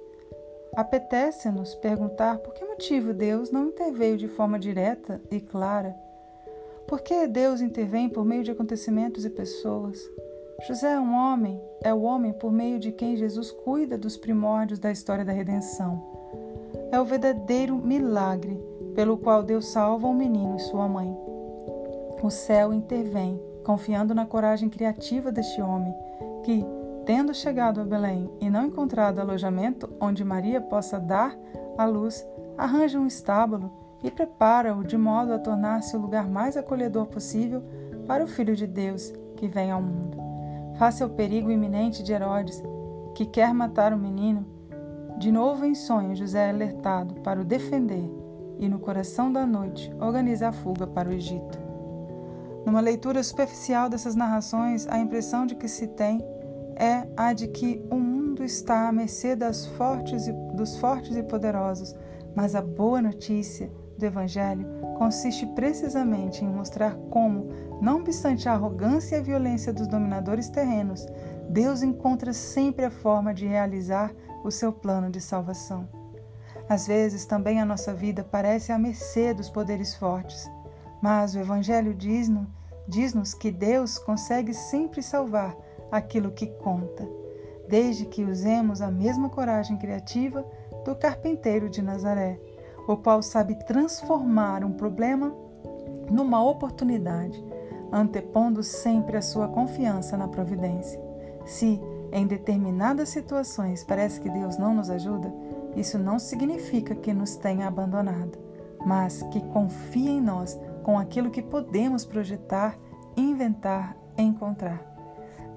apetece-nos 0.75 1.75
perguntar 1.75 2.37
por 2.39 2.53
que 2.53 2.63
motivo 2.65 3.13
Deus 3.13 3.51
não 3.51 3.67
interveio 3.67 4.17
de 4.17 4.27
forma 4.27 4.57
direta 4.57 5.21
e 5.29 5.39
clara. 5.39 5.95
Por 6.87 7.01
que 7.01 7.27
Deus 7.27 7.61
intervém 7.61 8.09
por 8.09 8.25
meio 8.25 8.43
de 8.43 8.51
acontecimentos 8.51 9.25
e 9.25 9.29
pessoas? 9.29 9.99
José 10.67 10.93
é 10.93 10.99
um 10.99 11.15
homem, 11.15 11.61
é 11.83 11.93
o 11.93 12.03
homem 12.03 12.31
por 12.33 12.51
meio 12.51 12.77
de 12.77 12.91
quem 12.91 13.17
Jesus 13.17 13.51
cuida 13.51 13.97
dos 13.97 14.15
primórdios 14.15 14.79
da 14.79 14.91
história 14.91 15.25
da 15.25 15.31
redenção. 15.31 16.01
É 16.91 16.99
o 16.99 17.05
verdadeiro 17.05 17.75
milagre 17.77 18.61
pelo 18.93 19.17
qual 19.17 19.41
Deus 19.41 19.67
salva 19.67 20.07
o 20.07 20.13
menino 20.13 20.57
e 20.57 20.59
sua 20.59 20.87
mãe. 20.87 21.17
O 22.21 22.29
céu 22.29 22.71
intervém, 22.71 23.41
confiando 23.63 24.13
na 24.13 24.25
coragem 24.25 24.69
criativa 24.69 25.31
deste 25.31 25.61
homem, 25.61 25.93
que, 26.43 26.63
tendo 27.05 27.33
chegado 27.33 27.81
a 27.81 27.83
Belém 27.83 28.31
e 28.39 28.49
não 28.49 28.65
encontrado 28.65 29.19
alojamento 29.19 29.89
onde 29.99 30.23
Maria 30.23 30.61
possa 30.61 30.99
dar 30.99 31.35
à 31.77 31.85
luz, 31.85 32.25
arranja 32.57 32.99
um 32.99 33.07
estábulo 33.07 33.71
e 34.03 34.09
prepara-o 34.09 34.83
de 34.83 34.97
modo 34.97 35.33
a 35.33 35.39
tornar-se 35.39 35.95
o 35.95 35.99
lugar 35.99 36.27
mais 36.27 36.57
acolhedor 36.57 37.07
possível 37.07 37.63
para 38.07 38.23
o 38.23 38.27
Filho 38.27 38.55
de 38.55 38.67
Deus 38.67 39.13
que 39.35 39.47
vem 39.47 39.71
ao 39.71 39.81
mundo. 39.81 40.17
Face 40.77 41.03
ao 41.03 41.09
perigo 41.09 41.51
iminente 41.51 42.03
de 42.03 42.11
Herodes, 42.11 42.61
que 43.13 43.25
quer 43.25 43.53
matar 43.53 43.93
o 43.93 43.97
menino, 43.97 44.45
de 45.17 45.31
novo 45.31 45.65
em 45.65 45.75
sonho 45.75 46.15
José 46.15 46.47
é 46.47 46.49
alertado 46.49 47.15
para 47.21 47.39
o 47.39 47.45
defender 47.45 48.09
e, 48.57 48.67
no 48.67 48.79
coração 48.79 49.31
da 49.31 49.45
noite, 49.45 49.91
organiza 49.99 50.49
a 50.49 50.51
fuga 50.51 50.87
para 50.87 51.09
o 51.09 51.13
Egito. 51.13 51.59
Numa 52.65 52.79
leitura 52.79 53.23
superficial 53.23 53.89
dessas 53.89 54.15
narrações, 54.15 54.87
a 54.87 54.99
impressão 54.99 55.45
de 55.45 55.55
que 55.55 55.67
se 55.67 55.87
tem 55.87 56.23
é 56.81 57.07
a 57.15 57.31
de 57.31 57.47
que 57.47 57.79
o 57.91 57.95
mundo 57.95 58.43
está 58.43 58.87
à 58.87 58.91
mercê 58.91 59.35
das 59.35 59.67
fortes 59.67 60.25
e, 60.25 60.33
dos 60.55 60.77
fortes 60.77 61.15
e 61.15 61.21
poderosos, 61.21 61.95
mas 62.35 62.55
a 62.55 62.61
boa 62.61 62.99
notícia 62.99 63.71
do 63.99 64.03
Evangelho 64.03 64.65
consiste 64.97 65.45
precisamente 65.45 66.43
em 66.43 66.47
mostrar 66.47 66.95
como, 67.11 67.49
não 67.79 67.99
obstante 67.99 68.49
a 68.49 68.53
arrogância 68.53 69.15
e 69.15 69.19
a 69.19 69.21
violência 69.21 69.71
dos 69.71 69.85
dominadores 69.85 70.49
terrenos, 70.49 71.05
Deus 71.47 71.83
encontra 71.83 72.33
sempre 72.33 72.83
a 72.85 72.89
forma 72.89 73.31
de 73.31 73.45
realizar 73.45 74.11
o 74.43 74.49
seu 74.49 74.73
plano 74.73 75.11
de 75.11 75.21
salvação. 75.21 75.87
Às 76.67 76.87
vezes 76.87 77.25
também 77.25 77.61
a 77.61 77.65
nossa 77.65 77.93
vida 77.93 78.23
parece 78.23 78.71
à 78.71 78.79
mercê 78.79 79.35
dos 79.35 79.51
poderes 79.51 79.93
fortes, 79.93 80.49
mas 80.99 81.35
o 81.35 81.39
Evangelho 81.39 81.93
diz-nos 81.93 82.47
diz 82.87 83.33
que 83.33 83.51
Deus 83.51 83.97
consegue 83.97 84.53
sempre 84.53 85.01
salvar 85.01 85.55
aquilo 85.91 86.31
que 86.31 86.47
conta, 86.47 87.07
desde 87.67 88.05
que 88.05 88.23
usemos 88.23 88.81
a 88.81 88.89
mesma 88.89 89.29
coragem 89.29 89.77
criativa 89.77 90.45
do 90.85 90.95
carpinteiro 90.95 91.69
de 91.69 91.81
Nazaré, 91.81 92.39
o 92.87 92.97
qual 92.97 93.21
sabe 93.21 93.55
transformar 93.65 94.63
um 94.63 94.71
problema 94.71 95.33
numa 96.09 96.43
oportunidade, 96.43 97.43
antepondo 97.91 98.63
sempre 98.63 99.17
a 99.17 99.21
sua 99.21 99.47
confiança 99.47 100.17
na 100.17 100.27
providência. 100.27 100.99
Se, 101.45 101.79
em 102.11 102.25
determinadas 102.25 103.09
situações, 103.09 103.83
parece 103.83 104.19
que 104.19 104.29
Deus 104.29 104.57
não 104.57 104.73
nos 104.73 104.89
ajuda, 104.89 105.33
isso 105.75 105.97
não 105.97 106.19
significa 106.19 106.95
que 106.95 107.13
nos 107.13 107.35
tenha 107.35 107.67
abandonado, 107.67 108.37
mas 108.85 109.21
que 109.31 109.41
confia 109.47 110.11
em 110.11 110.21
nós 110.21 110.59
com 110.83 110.97
aquilo 110.97 111.31
que 111.31 111.41
podemos 111.41 112.05
projetar, 112.05 112.77
inventar, 113.15 113.95
encontrar. 114.17 114.90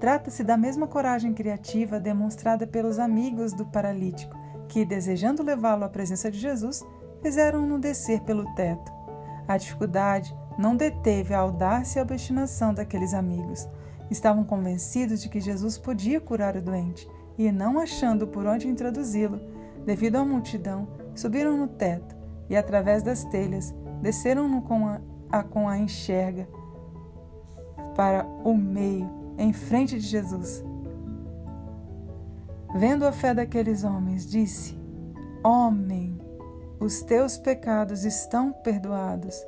Trata-se 0.05 0.43
da 0.43 0.55
mesma 0.55 0.85
coragem 0.85 1.33
criativa 1.33 1.99
demonstrada 1.99 2.67
pelos 2.67 2.99
amigos 2.99 3.53
do 3.53 3.65
paralítico, 3.65 4.37
que, 4.67 4.85
desejando 4.85 5.41
levá-lo 5.41 5.83
à 5.83 5.89
presença 5.89 6.29
de 6.29 6.37
Jesus, 6.37 6.85
fizeram-no 7.23 7.79
descer 7.79 8.21
pelo 8.21 8.45
teto. 8.53 8.93
A 9.47 9.57
dificuldade 9.57 10.31
não 10.59 10.77
deteve 10.77 11.33
a 11.33 11.39
audácia 11.39 11.97
e 11.97 12.01
a 12.01 12.03
obstinação 12.03 12.71
daqueles 12.71 13.15
amigos. 13.15 13.67
Estavam 14.11 14.43
convencidos 14.43 15.23
de 15.23 15.27
que 15.27 15.41
Jesus 15.41 15.75
podia 15.75 16.21
curar 16.21 16.55
o 16.55 16.61
doente 16.61 17.09
e, 17.35 17.51
não 17.51 17.79
achando 17.79 18.27
por 18.27 18.45
onde 18.45 18.67
introduzi-lo, 18.67 19.41
devido 19.87 20.17
à 20.17 20.23
multidão, 20.23 20.87
subiram 21.15 21.57
no 21.57 21.67
teto 21.67 22.15
e, 22.47 22.55
através 22.55 23.01
das 23.01 23.23
telhas, 23.23 23.73
desceram-no 24.03 24.61
com 24.61 24.87
a, 24.87 25.01
a, 25.31 25.41
com 25.41 25.67
a 25.67 25.79
enxerga 25.79 26.47
para 27.95 28.23
o 28.43 28.55
meio, 28.55 29.24
em 29.37 29.53
frente 29.53 29.99
de 29.99 30.05
Jesus. 30.05 30.63
Vendo 32.75 33.05
a 33.05 33.11
fé 33.11 33.33
daqueles 33.33 33.83
homens, 33.83 34.29
disse: 34.29 34.77
Homem, 35.43 36.19
os 36.79 37.01
teus 37.01 37.37
pecados 37.37 38.03
estão 38.03 38.51
perdoados. 38.51 39.41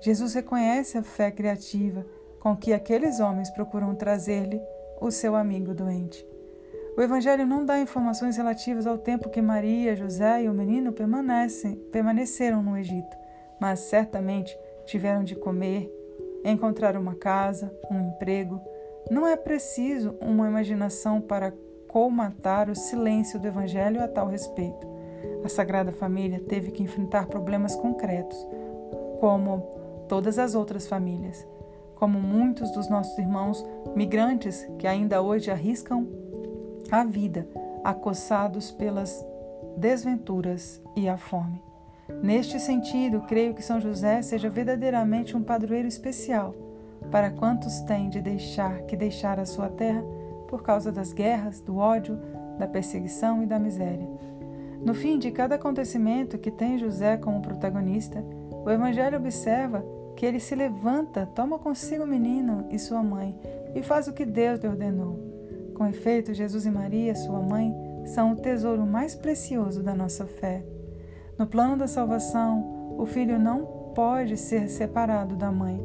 Jesus 0.00 0.34
reconhece 0.34 0.98
a 0.98 1.02
fé 1.02 1.30
criativa 1.30 2.04
com 2.40 2.56
que 2.56 2.72
aqueles 2.72 3.20
homens 3.20 3.50
procuram 3.50 3.94
trazer-lhe 3.94 4.60
o 5.00 5.10
seu 5.10 5.36
amigo 5.36 5.72
doente. 5.72 6.26
O 6.96 7.00
Evangelho 7.00 7.46
não 7.46 7.64
dá 7.64 7.80
informações 7.80 8.36
relativas 8.36 8.86
ao 8.86 8.98
tempo 8.98 9.30
que 9.30 9.40
Maria, 9.40 9.96
José 9.96 10.42
e 10.42 10.48
o 10.48 10.52
menino 10.52 10.92
permanecem, 10.92 11.76
permaneceram 11.90 12.62
no 12.62 12.76
Egito, 12.76 13.16
mas 13.60 13.80
certamente 13.80 14.58
tiveram 14.84 15.24
de 15.24 15.34
comer, 15.34 15.90
encontrar 16.44 16.96
uma 16.96 17.14
casa, 17.14 17.72
um 17.90 18.08
emprego. 18.08 18.60
Não 19.12 19.26
é 19.26 19.36
preciso 19.36 20.16
uma 20.22 20.48
imaginação 20.48 21.20
para 21.20 21.52
colmatar 21.86 22.70
o 22.70 22.74
silêncio 22.74 23.38
do 23.38 23.46
Evangelho 23.46 24.02
a 24.02 24.08
tal 24.08 24.26
respeito. 24.26 24.86
A 25.44 25.50
Sagrada 25.50 25.92
Família 25.92 26.40
teve 26.40 26.70
que 26.70 26.82
enfrentar 26.82 27.26
problemas 27.26 27.76
concretos, 27.76 28.38
como 29.20 29.58
todas 30.08 30.38
as 30.38 30.54
outras 30.54 30.86
famílias, 30.86 31.46
como 31.96 32.18
muitos 32.18 32.70
dos 32.70 32.88
nossos 32.88 33.18
irmãos 33.18 33.62
migrantes 33.94 34.66
que 34.78 34.86
ainda 34.86 35.20
hoje 35.20 35.50
arriscam 35.50 36.08
a 36.90 37.04
vida, 37.04 37.46
acossados 37.84 38.70
pelas 38.70 39.22
desventuras 39.76 40.80
e 40.96 41.06
a 41.06 41.18
fome. 41.18 41.62
Neste 42.22 42.58
sentido, 42.58 43.20
creio 43.28 43.52
que 43.52 43.62
São 43.62 43.78
José 43.78 44.22
seja 44.22 44.48
verdadeiramente 44.48 45.36
um 45.36 45.42
padroeiro 45.42 45.86
especial 45.86 46.61
para 47.12 47.30
quantos 47.30 47.80
têm 47.82 48.08
de 48.08 48.22
deixar 48.22 48.82
que 48.82 48.96
deixar 48.96 49.38
a 49.38 49.44
sua 49.44 49.68
terra 49.68 50.02
por 50.48 50.62
causa 50.62 50.90
das 50.90 51.12
guerras, 51.12 51.60
do 51.60 51.76
ódio, 51.76 52.18
da 52.58 52.66
perseguição 52.66 53.42
e 53.42 53.46
da 53.46 53.58
miséria. 53.58 54.08
No 54.82 54.94
fim 54.94 55.18
de 55.18 55.30
cada 55.30 55.54
acontecimento 55.56 56.38
que 56.38 56.50
tem 56.50 56.78
José 56.78 57.18
como 57.18 57.42
protagonista, 57.42 58.24
o 58.64 58.70
Evangelho 58.70 59.18
observa 59.18 59.84
que 60.16 60.24
ele 60.24 60.40
se 60.40 60.54
levanta, 60.54 61.26
toma 61.26 61.58
consigo 61.58 62.04
o 62.04 62.06
menino 62.06 62.66
e 62.70 62.78
sua 62.78 63.02
mãe 63.02 63.38
e 63.74 63.82
faz 63.82 64.08
o 64.08 64.12
que 64.12 64.24
Deus 64.24 64.60
lhe 64.60 64.68
ordenou. 64.68 65.18
Com 65.74 65.86
efeito, 65.86 66.34
Jesus 66.34 66.64
e 66.64 66.70
Maria, 66.70 67.14
sua 67.14 67.40
mãe, 67.40 67.74
são 68.06 68.32
o 68.32 68.36
tesouro 68.36 68.86
mais 68.86 69.14
precioso 69.14 69.82
da 69.82 69.94
nossa 69.94 70.26
fé. 70.26 70.64
No 71.38 71.46
plano 71.46 71.76
da 71.76 71.86
salvação, 71.86 72.96
o 72.98 73.06
filho 73.06 73.38
não 73.38 73.64
pode 73.94 74.36
ser 74.36 74.68
separado 74.68 75.36
da 75.36 75.50
mãe, 75.50 75.80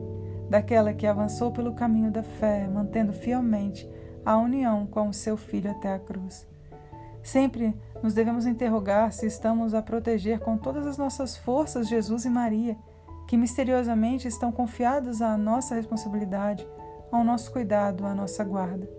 daquela 0.50 0.94
que 0.94 1.06
avançou 1.06 1.52
pelo 1.52 1.74
caminho 1.74 2.12
da 2.12 2.24
fé, 2.24 2.68
mantendo 2.68 3.14
fielmente 3.14 3.90
a 4.26 4.38
união 4.38 4.86
com 4.86 5.10
o 5.10 5.14
seu 5.14 5.38
filho 5.38 5.72
até 5.72 5.94
a 5.94 6.00
cruz. 6.00 6.48
Sempre 7.24 7.76
nos 8.02 8.14
devemos 8.14 8.46
interrogar 8.46 9.12
se 9.12 9.26
estamos 9.26 9.74
a 9.74 9.82
proteger 9.82 10.40
com 10.40 10.58
todas 10.58 10.86
as 10.88 10.98
nossas 10.98 11.36
forças 11.36 11.88
Jesus 11.88 12.26
e 12.26 12.30
Maria, 12.30 12.78
que 13.28 13.36
misteriosamente 13.36 14.28
estão 14.28 14.52
confiados 14.52 15.22
à 15.22 15.36
nossa 15.36 15.76
responsabilidade, 15.76 16.68
ao 17.12 17.24
nosso 17.24 17.52
cuidado, 17.52 18.06
à 18.06 18.14
nossa 18.14 18.44
guarda. 18.44 18.90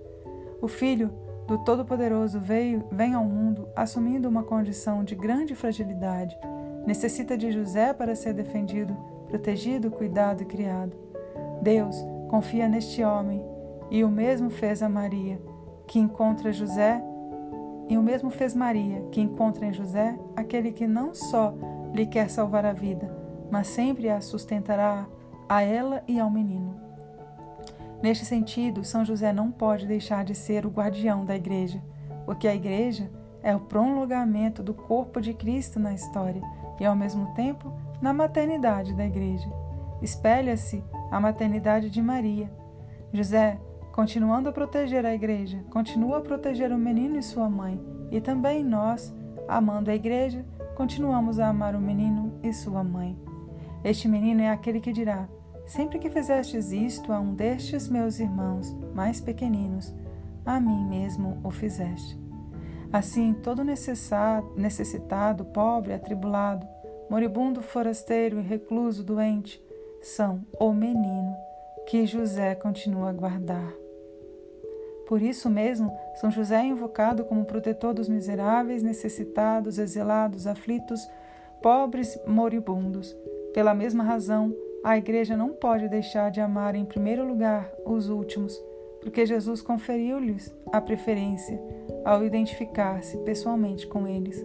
O 0.61 0.69
Filho 0.69 1.11
do 1.47 1.57
Todo-Poderoso 1.59 2.39
veio, 2.39 2.85
vem 2.93 3.15
ao 3.15 3.25
mundo 3.25 3.67
assumindo 3.75 4.29
uma 4.29 4.43
condição 4.43 5.03
de 5.03 5.15
grande 5.15 5.55
fragilidade. 5.55 6.37
Necessita 6.87 7.39
de 7.39 7.51
José 7.51 7.95
para 7.95 8.15
ser 8.15 8.35
defendido, 8.35 8.95
protegido, 9.29 9.91
cuidado 9.91 10.43
e 10.43 10.47
criado. 10.47 11.08
Deus 11.63 11.97
confia 12.29 12.69
neste 12.69 13.03
homem 13.03 13.43
e 13.91 14.05
o 14.05 14.09
mesmo 14.09 14.51
fez 14.51 14.83
a 14.83 14.89
Maria, 14.89 15.41
que 15.87 15.99
encontra 15.99 16.53
José, 16.53 17.03
e 17.89 17.97
o 17.97 18.03
mesmo 18.03 18.31
fez 18.31 18.55
Maria, 18.55 19.03
que 19.11 19.21
encontra 19.21 19.65
em 19.65 19.73
José 19.73 20.19
aquele 20.37 20.73
que 20.73 20.87
não 20.87 21.15
só 21.15 21.55
lhe 21.95 22.07
quer 22.07 22.29
salvar 22.29 22.67
a 22.67 22.73
vida, 22.73 23.11
mas 23.51 23.67
sempre 23.69 24.11
a 24.11 24.21
sustentará 24.21 25.07
a 25.49 25.63
ela 25.63 26.03
e 26.07 26.21
ao 26.21 26.31
menino. 26.31 26.77
Neste 28.03 28.25
sentido, 28.27 28.85
São 28.85 29.05
José 29.05 29.33
não 29.33 29.51
pode 29.51 29.87
deixar 29.87 30.25
de 30.25 30.35
ser 30.35 30.67
o 30.67 30.71
guardião 30.71 31.25
da 31.25 31.35
Igreja, 31.35 31.83
porque 32.27 32.47
a 32.47 32.55
igreja 32.55 33.11
é 33.43 33.57
o 33.57 33.61
prolongamento 33.61 34.63
do 34.63 34.75
corpo 34.75 35.21
de 35.21 35.33
Cristo 35.33 35.81
na 35.81 35.95
história 35.95 36.43
e, 36.79 36.85
ao 36.85 36.95
mesmo 36.95 37.33
tempo, 37.35 37.73
na 38.01 38.13
maternidade 38.13 38.95
da 38.95 39.07
igreja. 39.07 39.49
Espelha-se 40.03 40.85
a 41.11 41.21
maternidade 41.21 41.91
de 41.91 42.03
Maria. 42.03 42.51
José, 43.13 43.59
continuando 43.93 44.49
a 44.49 44.53
proteger 44.53 45.05
a 45.05 45.15
igreja, 45.15 45.65
continua 45.71 46.19
a 46.19 46.21
proteger 46.21 46.73
o 46.73 46.79
menino 46.79 47.19
e 47.19 47.23
sua 47.23 47.49
mãe, 47.49 47.81
e 48.11 48.21
também 48.21 48.65
nós, 48.65 49.15
amando 49.47 49.91
a 49.91 49.95
igreja, 49.95 50.45
continuamos 50.77 51.39
a 51.39 51.49
amar 51.49 51.75
o 51.75 51.81
menino 51.81 52.39
e 52.43 52.53
sua 52.53 52.85
mãe. 52.85 53.19
Este 53.83 54.09
menino 54.09 54.41
é 54.41 54.51
aquele 54.51 54.81
que 54.81 54.93
dirá: 54.93 55.29
Sempre 55.67 55.99
que 55.99 56.11
fizestes 56.11 56.73
isto 56.73 57.13
a 57.13 57.21
um 57.21 57.35
destes 57.35 57.89
meus 57.89 58.19
irmãos 58.19 58.75
mais 58.95 59.21
pequeninos, 59.21 59.95
a 60.45 60.59
mim 60.59 60.87
mesmo 60.87 61.39
o 61.45 61.51
fizeste. 61.51 62.19
Assim, 62.93 63.35
todo 63.35 63.63
necessitado, 63.63 65.45
pobre, 65.45 65.93
atribulado, 65.93 66.67
moribundo, 67.11 67.61
forasteiro 67.61 68.39
e 68.39 68.43
recluso, 68.43 69.05
doente, 69.05 69.63
são 70.09 70.41
o 70.59 70.73
menino 70.73 71.37
que 71.87 72.07
José 72.07 72.55
continua 72.55 73.11
a 73.11 73.13
guardar. 73.13 73.73
Por 75.07 75.23
isso 75.23 75.49
mesmo, 75.49 75.97
São 76.17 76.31
José 76.31 76.57
é 76.57 76.67
invocado 76.67 77.25
como 77.25 77.45
protetor 77.45 77.95
dos 77.95 78.09
miseráveis, 78.09 78.83
necessitados, 78.83 79.79
exilados, 79.79 80.47
aflitos, 80.47 81.01
pobres, 81.63 82.19
moribundos. 82.27 83.17
Pela 83.55 83.75
mesma 83.75 84.05
razão, 84.05 84.55
a 84.85 84.99
Igreja 84.99 85.37
não 85.37 85.51
pode 85.51 85.89
deixar 85.89 86.31
de 86.31 86.41
amar 86.41 86.75
em 86.75 86.85
primeiro 86.85 87.27
lugar 87.27 87.71
os 87.87 88.09
últimos, 88.09 88.55
porque 89.01 89.25
Jesus 89.25 89.63
conferiu-lhes 89.63 90.55
a 90.73 90.81
preferência 90.81 91.61
ao 92.05 92.25
identificar-se 92.25 93.17
pessoalmente 93.19 93.87
com 93.87 94.07
eles. 94.07 94.45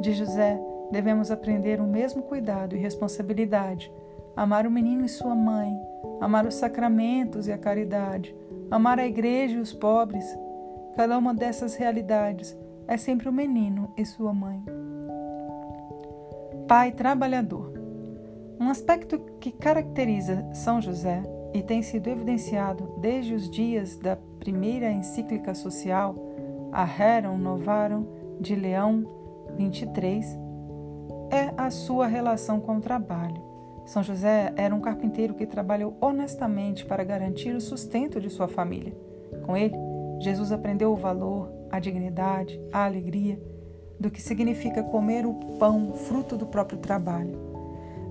De 0.00 0.12
José, 0.12 0.58
devemos 0.90 1.30
aprender 1.30 1.80
o 1.80 1.86
mesmo 1.86 2.22
cuidado 2.22 2.74
e 2.74 2.78
responsabilidade, 2.78 3.92
amar 4.36 4.66
o 4.66 4.70
menino 4.70 5.04
e 5.04 5.08
sua 5.08 5.34
mãe, 5.34 5.74
amar 6.20 6.46
os 6.46 6.54
sacramentos 6.54 7.48
e 7.48 7.52
a 7.52 7.58
caridade, 7.58 8.36
amar 8.70 9.00
a 9.00 9.06
igreja 9.06 9.56
e 9.56 9.60
os 9.60 9.72
pobres. 9.72 10.26
Cada 10.94 11.16
uma 11.16 11.32
dessas 11.32 11.74
realidades 11.74 12.56
é 12.86 12.96
sempre 12.96 13.28
o 13.28 13.32
menino 13.32 13.92
e 13.96 14.04
sua 14.04 14.32
mãe. 14.34 14.62
Pai 16.68 16.92
trabalhador. 16.92 17.72
Um 18.60 18.68
aspecto 18.70 19.18
que 19.40 19.52
caracteriza 19.52 20.46
São 20.52 20.80
José 20.80 21.22
e 21.54 21.62
tem 21.62 21.82
sido 21.82 22.08
evidenciado 22.08 22.94
desde 23.00 23.34
os 23.34 23.50
dias 23.50 23.96
da 23.96 24.16
primeira 24.16 24.90
encíclica 24.90 25.54
social, 25.54 26.14
a 26.72 26.84
Rerum 26.84 27.38
Novarum 27.38 28.06
de 28.40 28.54
Leão 28.54 29.06
23, 29.56 30.38
é 31.30 31.52
a 31.56 31.70
sua 31.70 32.06
relação 32.06 32.60
com 32.60 32.76
o 32.76 32.80
trabalho. 32.80 33.45
São 33.86 34.02
José 34.02 34.52
era 34.56 34.74
um 34.74 34.80
carpinteiro 34.80 35.34
que 35.34 35.46
trabalhou 35.46 35.96
honestamente 36.00 36.84
para 36.84 37.04
garantir 37.04 37.54
o 37.54 37.60
sustento 37.60 38.20
de 38.20 38.28
sua 38.28 38.48
família. 38.48 38.92
Com 39.44 39.56
ele, 39.56 39.76
Jesus 40.20 40.50
aprendeu 40.50 40.92
o 40.92 40.96
valor, 40.96 41.50
a 41.70 41.78
dignidade, 41.78 42.60
a 42.72 42.84
alegria 42.84 43.40
do 43.98 44.10
que 44.10 44.20
significa 44.20 44.82
comer 44.82 45.24
o 45.24 45.34
pão 45.58 45.92
fruto 45.92 46.36
do 46.36 46.46
próprio 46.46 46.78
trabalho. 46.78 47.38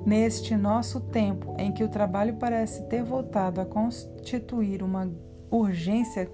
Neste 0.06 0.56
nosso 0.56 1.02
tempo, 1.02 1.56
em 1.58 1.72
que 1.72 1.84
o 1.84 1.90
trabalho 1.90 2.36
parece 2.36 2.84
ter 2.84 3.04
voltado 3.04 3.60
a 3.60 3.66
constituir 3.66 4.82
uma 4.82 5.12
urgência, 5.50 6.30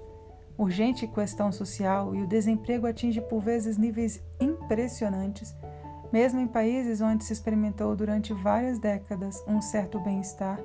urgente 0.56 1.06
questão 1.06 1.50
social 1.50 2.14
e 2.14 2.22
o 2.22 2.26
desemprego 2.26 2.86
atinge 2.86 3.20
por 3.20 3.40
vezes 3.40 3.76
níveis 3.76 4.22
impressionantes, 4.40 5.54
mesmo 6.12 6.38
em 6.40 6.46
países 6.46 7.00
onde 7.00 7.24
se 7.24 7.32
experimentou 7.32 7.96
durante 7.96 8.34
várias 8.34 8.78
décadas 8.78 9.42
um 9.48 9.62
certo 9.62 9.98
bem-estar, 9.98 10.60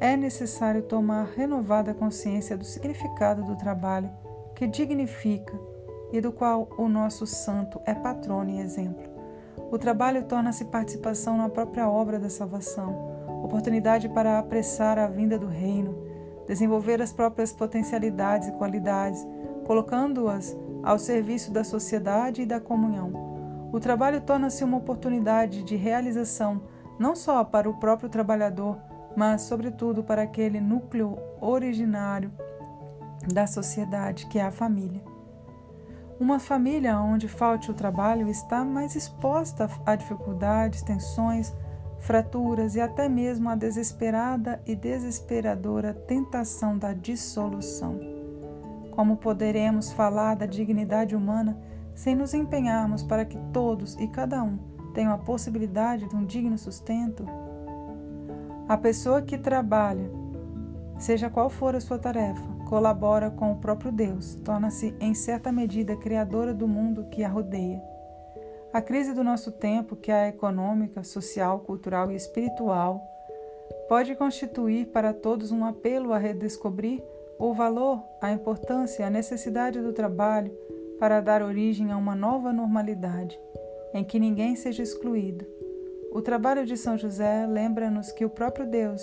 é 0.00 0.16
necessário 0.16 0.82
tomar 0.82 1.24
renovada 1.36 1.94
consciência 1.94 2.56
do 2.56 2.64
significado 2.64 3.44
do 3.44 3.56
trabalho 3.56 4.10
que 4.54 4.66
dignifica 4.66 5.58
e 6.12 6.20
do 6.20 6.32
qual 6.32 6.68
o 6.76 6.88
nosso 6.88 7.26
santo 7.26 7.80
é 7.84 7.94
patrono 7.94 8.50
e 8.50 8.60
exemplo. 8.60 9.04
O 9.70 9.78
trabalho 9.78 10.24
torna-se 10.24 10.64
participação 10.66 11.36
na 11.36 11.48
própria 11.48 11.88
obra 11.88 12.18
da 12.18 12.28
salvação, 12.28 13.16
oportunidade 13.42 14.08
para 14.08 14.38
apressar 14.38 14.98
a 14.98 15.06
vinda 15.06 15.38
do 15.38 15.46
reino, 15.46 15.96
desenvolver 16.46 17.02
as 17.02 17.12
próprias 17.12 17.52
potencialidades 17.52 18.48
e 18.48 18.52
qualidades, 18.52 19.26
colocando-as 19.64 20.56
ao 20.82 20.98
serviço 20.98 21.50
da 21.52 21.64
sociedade 21.64 22.42
e 22.42 22.46
da 22.46 22.60
comunhão. 22.60 23.25
O 23.76 23.80
trabalho 23.80 24.22
torna-se 24.22 24.64
uma 24.64 24.78
oportunidade 24.78 25.62
de 25.62 25.76
realização 25.76 26.62
não 26.98 27.14
só 27.14 27.44
para 27.44 27.68
o 27.68 27.74
próprio 27.74 28.08
trabalhador, 28.08 28.78
mas, 29.14 29.42
sobretudo, 29.42 30.02
para 30.02 30.22
aquele 30.22 30.58
núcleo 30.62 31.18
originário 31.42 32.32
da 33.30 33.46
sociedade 33.46 34.28
que 34.28 34.38
é 34.38 34.42
a 34.44 34.50
família. 34.50 35.02
Uma 36.18 36.38
família 36.38 36.98
onde 36.98 37.28
falte 37.28 37.70
o 37.70 37.74
trabalho 37.74 38.30
está 38.30 38.64
mais 38.64 38.96
exposta 38.96 39.68
a 39.84 39.94
dificuldades, 39.94 40.80
tensões, 40.80 41.52
fraturas 41.98 42.76
e 42.76 42.80
até 42.80 43.10
mesmo 43.10 43.50
a 43.50 43.54
desesperada 43.54 44.58
e 44.64 44.74
desesperadora 44.74 45.92
tentação 45.92 46.78
da 46.78 46.94
dissolução. 46.94 48.00
Como 48.92 49.18
poderemos 49.18 49.92
falar 49.92 50.34
da 50.34 50.46
dignidade 50.46 51.14
humana 51.14 51.75
sem 51.96 52.14
nos 52.14 52.34
empenharmos 52.34 53.02
para 53.02 53.24
que 53.24 53.38
todos 53.52 53.96
e 53.98 54.06
cada 54.06 54.42
um 54.42 54.58
tenham 54.94 55.12
a 55.12 55.18
possibilidade 55.18 56.08
de 56.08 56.14
um 56.14 56.24
digno 56.24 56.56
sustento? 56.56 57.26
A 58.68 58.76
pessoa 58.76 59.22
que 59.22 59.38
trabalha, 59.38 60.10
seja 60.98 61.30
qual 61.30 61.48
for 61.48 61.74
a 61.74 61.80
sua 61.80 61.98
tarefa, 61.98 62.42
colabora 62.68 63.30
com 63.30 63.52
o 63.52 63.56
próprio 63.56 63.90
Deus, 63.90 64.34
torna-se 64.44 64.94
em 65.00 65.14
certa 65.14 65.50
medida 65.50 65.96
criadora 65.96 66.52
do 66.52 66.68
mundo 66.68 67.06
que 67.10 67.24
a 67.24 67.28
rodeia. 67.28 67.82
A 68.72 68.82
crise 68.82 69.14
do 69.14 69.24
nosso 69.24 69.52
tempo, 69.52 69.96
que 69.96 70.12
é 70.12 70.24
a 70.24 70.28
econômica, 70.28 71.02
social, 71.02 71.60
cultural 71.60 72.10
e 72.10 72.16
espiritual, 72.16 73.00
pode 73.88 74.14
constituir 74.16 74.86
para 74.88 75.14
todos 75.14 75.50
um 75.50 75.64
apelo 75.64 76.12
a 76.12 76.18
redescobrir 76.18 77.02
o 77.38 77.54
valor, 77.54 78.02
a 78.20 78.32
importância, 78.32 79.06
a 79.06 79.10
necessidade 79.10 79.80
do 79.80 79.92
trabalho 79.92 80.52
para 80.98 81.20
dar 81.20 81.42
origem 81.42 81.92
a 81.92 81.96
uma 81.96 82.14
nova 82.14 82.52
normalidade, 82.52 83.38
em 83.92 84.04
que 84.04 84.18
ninguém 84.18 84.56
seja 84.56 84.82
excluído. 84.82 85.46
O 86.12 86.22
trabalho 86.22 86.64
de 86.64 86.76
São 86.76 86.96
José 86.96 87.46
lembra-nos 87.46 88.12
que 88.12 88.24
o 88.24 88.30
próprio 88.30 88.66
Deus, 88.66 89.02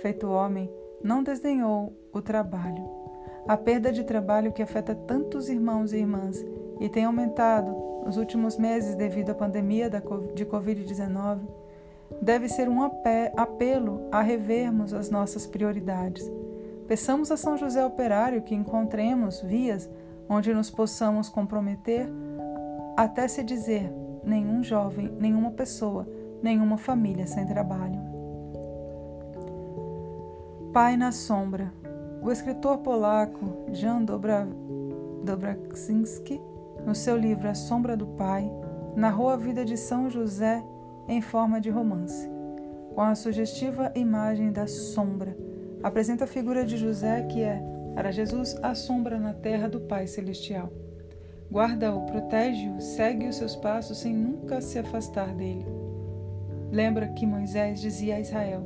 feito 0.00 0.28
homem, 0.28 0.70
não 1.02 1.22
desdenhou 1.22 1.92
o 2.12 2.22
trabalho. 2.22 2.88
A 3.48 3.56
perda 3.56 3.90
de 3.90 4.04
trabalho 4.04 4.52
que 4.52 4.62
afeta 4.62 4.94
tantos 4.94 5.48
irmãos 5.48 5.92
e 5.92 5.98
irmãs 5.98 6.36
e 6.80 6.88
tem 6.88 7.04
aumentado 7.04 7.74
nos 8.04 8.16
últimos 8.16 8.56
meses 8.56 8.94
devido 8.94 9.30
à 9.30 9.34
pandemia 9.34 9.90
de 9.90 10.46
Covid-19 10.46 11.40
deve 12.20 12.48
ser 12.48 12.68
um 12.68 12.82
apelo 12.82 14.08
a 14.10 14.20
revermos 14.20 14.92
as 14.92 15.08
nossas 15.08 15.46
prioridades. 15.46 16.30
Peçamos 16.86 17.30
a 17.30 17.36
São 17.36 17.56
José 17.56 17.84
Operário 17.84 18.42
que 18.42 18.54
encontremos 18.54 19.40
vias 19.40 19.88
onde 20.28 20.52
nos 20.54 20.70
possamos 20.70 21.28
comprometer 21.28 22.08
até 22.96 23.26
se 23.28 23.42
dizer 23.42 23.92
nenhum 24.24 24.62
jovem, 24.62 25.10
nenhuma 25.18 25.50
pessoa, 25.50 26.06
nenhuma 26.42 26.76
família 26.76 27.26
sem 27.26 27.46
trabalho. 27.46 28.00
Pai 30.72 30.96
na 30.96 31.12
sombra, 31.12 31.72
o 32.22 32.30
escritor 32.30 32.78
polaco 32.78 33.66
Jan 33.72 34.02
Dobra, 34.02 34.48
Dobraczynski, 35.24 36.40
no 36.86 36.94
seu 36.94 37.16
livro 37.16 37.48
A 37.48 37.54
Sombra 37.54 37.96
do 37.96 38.06
Pai, 38.06 38.50
narrou 38.96 39.28
a 39.28 39.36
vida 39.36 39.64
de 39.64 39.76
São 39.76 40.08
José 40.08 40.64
em 41.08 41.20
forma 41.20 41.60
de 41.60 41.70
romance. 41.70 42.30
Com 42.94 43.00
a 43.00 43.14
sugestiva 43.14 43.92
imagem 43.94 44.52
da 44.52 44.66
sombra, 44.66 45.36
apresenta 45.82 46.24
a 46.24 46.26
figura 46.26 46.64
de 46.64 46.76
José 46.76 47.22
que 47.22 47.40
é, 47.40 47.62
para 47.94 48.10
Jesus, 48.10 48.56
a 48.62 48.74
sombra 48.74 49.18
na 49.18 49.32
terra 49.32 49.68
do 49.68 49.80
Pai 49.80 50.06
Celestial. 50.06 50.72
Guarda-o, 51.50 52.06
protege-o, 52.06 52.80
segue 52.80 53.28
os 53.28 53.36
seus 53.36 53.54
passos 53.54 53.98
sem 53.98 54.14
nunca 54.14 54.60
se 54.60 54.78
afastar 54.78 55.34
dele. 55.34 55.66
Lembra 56.70 57.08
que 57.08 57.26
Moisés 57.26 57.80
dizia 57.80 58.16
a 58.16 58.20
Israel: 58.20 58.62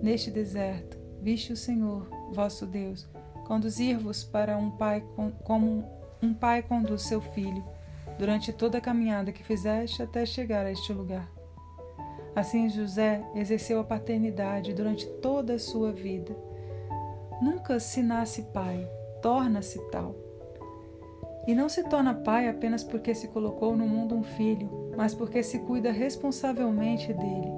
Neste 0.00 0.30
deserto, 0.30 0.96
viste 1.20 1.52
o 1.52 1.56
Senhor, 1.56 2.08
vosso 2.32 2.66
Deus, 2.66 3.08
conduzir-vos 3.44 4.22
para 4.22 4.56
um 4.56 4.70
pai 4.70 5.04
como 5.42 5.84
um 6.22 6.32
pai 6.32 6.62
conduz 6.62 7.02
seu 7.02 7.20
filho, 7.20 7.64
durante 8.16 8.52
toda 8.52 8.78
a 8.78 8.80
caminhada 8.80 9.32
que 9.32 9.42
fizeste 9.42 10.02
até 10.02 10.24
chegar 10.24 10.64
a 10.64 10.70
este 10.70 10.92
lugar. 10.92 11.28
Assim 12.34 12.68
José 12.68 13.22
exerceu 13.34 13.80
a 13.80 13.84
paternidade 13.84 14.72
durante 14.72 15.06
toda 15.06 15.54
a 15.54 15.58
sua 15.58 15.92
vida. 15.92 16.34
Nunca 17.42 17.80
se 17.80 18.00
nasce 18.04 18.42
pai, 18.54 18.88
torna-se 19.20 19.76
tal. 19.90 20.14
E 21.44 21.56
não 21.56 21.68
se 21.68 21.82
torna 21.82 22.14
pai 22.14 22.48
apenas 22.48 22.84
porque 22.84 23.16
se 23.16 23.26
colocou 23.26 23.76
no 23.76 23.84
mundo 23.84 24.14
um 24.14 24.22
filho, 24.22 24.70
mas 24.96 25.12
porque 25.12 25.42
se 25.42 25.58
cuida 25.58 25.90
responsavelmente 25.90 27.12
dele, 27.12 27.48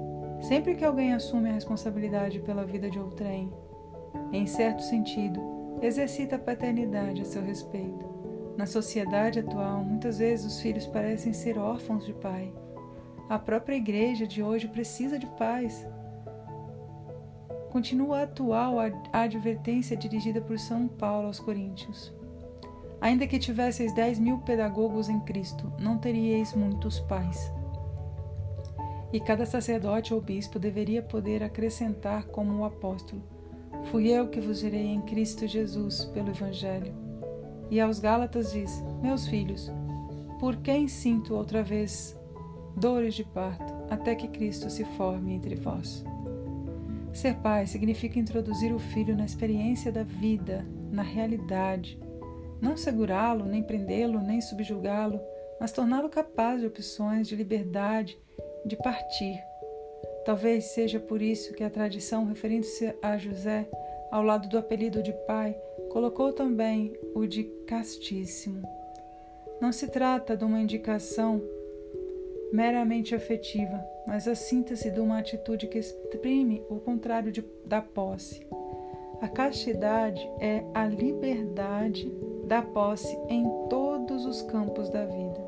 sempre 0.41 0.73
que 0.73 0.83
alguém 0.83 1.13
assume 1.13 1.51
a 1.51 1.53
responsabilidade 1.53 2.39
pela 2.39 2.65
vida 2.65 2.89
de 2.89 2.97
outrem. 2.97 3.53
Em 4.33 4.47
certo 4.47 4.81
sentido, 4.81 5.39
exercita 5.83 6.37
a 6.37 6.39
paternidade 6.39 7.21
a 7.21 7.25
seu 7.25 7.43
respeito. 7.43 8.09
Na 8.57 8.65
sociedade 8.65 9.41
atual, 9.41 9.83
muitas 9.83 10.17
vezes 10.17 10.47
os 10.47 10.61
filhos 10.61 10.87
parecem 10.87 11.31
ser 11.31 11.59
órfãos 11.59 12.03
de 12.07 12.13
pai. 12.13 12.51
A 13.29 13.37
própria 13.37 13.75
igreja 13.75 14.25
de 14.25 14.41
hoje 14.41 14.67
precisa 14.67 15.19
de 15.19 15.27
pais. 15.37 15.85
Continua 17.75 18.21
atual 18.21 18.77
a 18.79 19.19
advertência 19.19 19.97
dirigida 19.97 20.39
por 20.39 20.57
São 20.57 20.87
Paulo 20.87 21.27
aos 21.27 21.41
Coríntios. 21.41 22.09
Ainda 23.01 23.27
que 23.27 23.37
tivesseis 23.37 23.93
dez 23.93 24.17
mil 24.17 24.37
pedagogos 24.37 25.09
em 25.09 25.19
Cristo, 25.19 25.69
não 25.77 25.97
teríeis 25.97 26.53
muitos 26.53 27.01
pais. 27.01 27.51
E 29.11 29.19
cada 29.19 29.45
sacerdote 29.45 30.13
ou 30.13 30.21
bispo 30.21 30.57
deveria 30.57 31.03
poder 31.03 31.43
acrescentar 31.43 32.23
como 32.27 32.61
o 32.61 32.63
apóstolo: 32.63 33.21
Fui 33.91 34.07
eu 34.07 34.29
que 34.29 34.39
vos 34.39 34.59
gerei 34.59 34.87
em 34.87 35.01
Cristo 35.01 35.45
Jesus 35.45 36.05
pelo 36.05 36.29
Evangelho. 36.29 36.93
E 37.69 37.81
aos 37.81 37.99
Gálatas 37.99 38.53
diz: 38.53 38.81
Meus 39.01 39.27
filhos, 39.27 39.69
por 40.39 40.55
quem 40.55 40.87
sinto 40.87 41.35
outra 41.35 41.61
vez 41.61 42.17
dores 42.77 43.15
de 43.15 43.25
parto, 43.25 43.73
até 43.89 44.15
que 44.15 44.29
Cristo 44.29 44.69
se 44.69 44.85
forme 44.85 45.33
entre 45.33 45.55
vós? 45.55 46.05
Ser 47.15 47.35
pai 47.35 47.65
significa 47.65 48.19
introduzir 48.19 48.73
o 48.73 48.77
filho 48.77 49.15
na 49.15 49.23
experiência 49.23 49.89
da 49.89 50.03
vida, 50.03 50.65
na 50.91 51.01
realidade, 51.01 51.97
não 52.61 52.75
segurá-lo, 52.75 53.45
nem 53.45 53.63
prendê-lo, 53.63 54.19
nem 54.19 54.41
subjugá-lo, 54.41 55.21
mas 55.57 55.71
torná-lo 55.71 56.09
capaz 56.09 56.59
de 56.59 56.67
opções, 56.67 57.29
de 57.29 57.35
liberdade, 57.37 58.17
de 58.65 58.75
partir. 58.75 59.41
Talvez 60.25 60.65
seja 60.65 60.99
por 60.99 61.21
isso 61.21 61.53
que 61.53 61.63
a 61.63 61.69
tradição, 61.69 62.25
referindo-se 62.25 62.93
a 63.01 63.17
José, 63.17 63.65
ao 64.11 64.21
lado 64.21 64.49
do 64.49 64.57
apelido 64.57 65.01
de 65.01 65.13
pai, 65.25 65.55
colocou 65.89 66.33
também 66.33 66.93
o 67.15 67.25
de 67.25 67.45
castíssimo. 67.65 68.67
Não 69.61 69.71
se 69.71 69.87
trata 69.87 70.35
de 70.35 70.43
uma 70.43 70.59
indicação 70.59 71.41
meramente 72.55 73.13
afetiva, 73.13 73.85
mas 74.07 74.29
a 74.29 74.33
síntese 74.33 74.89
de 74.89 75.01
uma 75.01 75.19
atitude 75.19 75.67
que 75.67 75.77
exprime 75.77 76.63
o 76.69 76.77
contrário 76.77 77.29
de, 77.29 77.43
da 77.65 77.81
posse. 77.81 78.47
A 79.21 79.27
castidade 79.27 80.25
é 80.39 80.63
a 80.73 80.85
liberdade 80.85 82.09
da 82.45 82.61
posse 82.61 83.17
em 83.27 83.43
todos 83.69 84.25
os 84.25 84.41
campos 84.43 84.89
da 84.89 85.05
vida. 85.05 85.43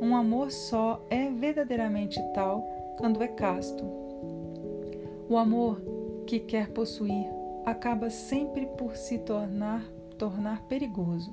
Um 0.00 0.16
amor 0.16 0.50
só 0.50 1.04
é 1.08 1.30
verdadeiramente 1.30 2.20
tal 2.34 2.66
quando 2.98 3.22
é 3.22 3.28
casto. 3.28 3.84
O 5.28 5.36
amor 5.36 5.80
que 6.26 6.40
quer 6.40 6.70
possuir 6.70 7.26
acaba 7.64 8.10
sempre 8.10 8.66
por 8.66 8.96
se 8.96 9.18
tornar, 9.18 9.84
tornar 10.18 10.62
perigoso. 10.64 11.32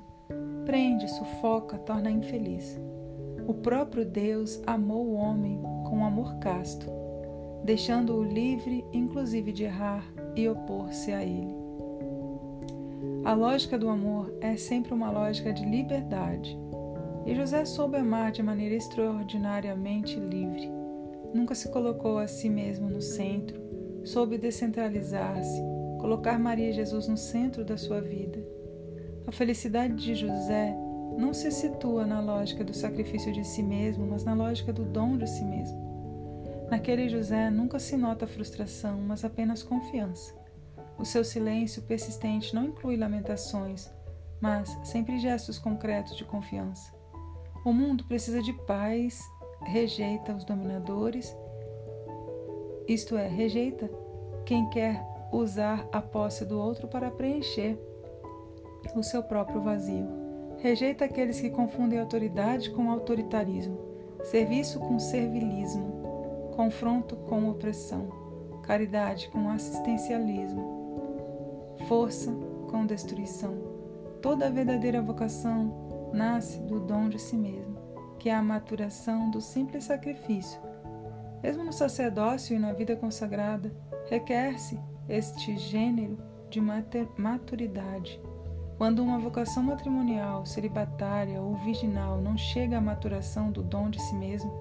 Prende, 0.65 1.07
sufoca, 1.09 1.77
torna 1.79 2.11
infeliz. 2.11 2.79
O 3.51 3.55
próprio 3.55 4.05
Deus 4.05 4.61
amou 4.65 5.07
o 5.07 5.13
homem 5.15 5.59
com 5.83 6.05
amor 6.05 6.39
casto, 6.39 6.89
deixando-o 7.65 8.23
livre, 8.23 8.85
inclusive, 8.93 9.51
de 9.51 9.65
errar 9.65 10.05
e 10.37 10.47
opor-se 10.47 11.11
a 11.11 11.21
ele. 11.21 11.53
A 13.25 13.33
lógica 13.33 13.77
do 13.77 13.89
amor 13.89 14.33
é 14.39 14.55
sempre 14.55 14.93
uma 14.93 15.11
lógica 15.11 15.51
de 15.51 15.65
liberdade. 15.65 16.57
E 17.25 17.35
José 17.35 17.65
soube 17.65 17.97
amar 17.97 18.31
de 18.31 18.41
maneira 18.41 18.75
extraordinariamente 18.75 20.17
livre. 20.17 20.71
Nunca 21.33 21.53
se 21.53 21.69
colocou 21.71 22.19
a 22.19 22.27
si 22.27 22.49
mesmo 22.49 22.89
no 22.89 23.01
centro, 23.01 23.61
soube 24.05 24.37
descentralizar-se, 24.37 25.61
colocar 25.99 26.39
Maria 26.39 26.69
e 26.69 26.73
Jesus 26.73 27.05
no 27.05 27.17
centro 27.17 27.65
da 27.65 27.75
sua 27.75 27.99
vida. 27.99 28.41
A 29.27 29.31
felicidade 29.33 29.95
de 29.95 30.15
José 30.15 30.73
não 31.17 31.33
se 31.33 31.51
situa 31.51 32.05
na 32.05 32.19
lógica 32.19 32.63
do 32.63 32.73
sacrifício 32.73 33.31
de 33.31 33.43
si 33.45 33.61
mesmo, 33.61 34.07
mas 34.07 34.23
na 34.23 34.33
lógica 34.33 34.71
do 34.71 34.83
dom 34.83 35.17
de 35.17 35.27
si 35.27 35.43
mesmo. 35.43 35.91
Naquele 36.69 37.09
José 37.09 37.49
nunca 37.49 37.79
se 37.79 37.97
nota 37.97 38.25
frustração, 38.25 38.99
mas 39.01 39.25
apenas 39.25 39.61
confiança. 39.61 40.33
O 40.97 41.03
seu 41.03 41.23
silêncio 41.23 41.81
persistente 41.81 42.55
não 42.55 42.65
inclui 42.65 42.95
lamentações, 42.95 43.89
mas 44.39 44.69
sempre 44.83 45.19
gestos 45.19 45.59
concretos 45.59 46.15
de 46.15 46.23
confiança. 46.23 46.93
O 47.65 47.73
mundo 47.73 48.05
precisa 48.05 48.41
de 48.41 48.53
paz, 48.53 49.21
rejeita 49.63 50.33
os 50.33 50.43
dominadores, 50.43 51.35
isto 52.87 53.17
é, 53.17 53.27
rejeita 53.27 53.89
quem 54.45 54.69
quer 54.69 55.05
usar 55.31 55.87
a 55.91 56.01
posse 56.01 56.45
do 56.45 56.59
outro 56.59 56.87
para 56.87 57.11
preencher 57.11 57.79
o 58.95 59.03
seu 59.03 59.23
próprio 59.23 59.61
vazio. 59.61 60.20
Rejeita 60.61 61.05
aqueles 61.05 61.41
que 61.41 61.49
confundem 61.49 61.99
autoridade 61.99 62.69
com 62.69 62.91
autoritarismo, 62.91 63.79
serviço 64.25 64.79
com 64.79 64.99
servilismo, 64.99 66.51
confronto 66.55 67.15
com 67.15 67.49
opressão, 67.49 68.07
caridade 68.61 69.27
com 69.29 69.49
assistencialismo, 69.49 71.77
força 71.87 72.31
com 72.69 72.85
destruição. 72.85 73.57
Toda 74.21 74.51
verdadeira 74.51 75.01
vocação 75.01 76.11
nasce 76.13 76.59
do 76.59 76.79
dom 76.79 77.09
de 77.09 77.17
si 77.17 77.35
mesmo, 77.35 77.75
que 78.19 78.29
é 78.29 78.35
a 78.35 78.43
maturação 78.43 79.31
do 79.31 79.41
simples 79.41 79.85
sacrifício. 79.85 80.61
Mesmo 81.41 81.63
no 81.63 81.73
sacerdócio 81.73 82.55
e 82.55 82.59
na 82.59 82.71
vida 82.71 82.95
consagrada, 82.95 83.75
requer-se 84.11 84.79
este 85.09 85.57
gênero 85.57 86.19
de 86.51 86.61
maturidade. 86.61 88.21
Quando 88.81 89.03
uma 89.03 89.19
vocação 89.19 89.61
matrimonial, 89.61 90.43
celibatária 90.43 91.39
ou 91.39 91.53
virginal 91.53 92.19
não 92.19 92.35
chega 92.35 92.79
à 92.79 92.81
maturação 92.81 93.51
do 93.51 93.61
dom 93.61 93.91
de 93.91 94.01
si 94.01 94.15
mesmo, 94.15 94.51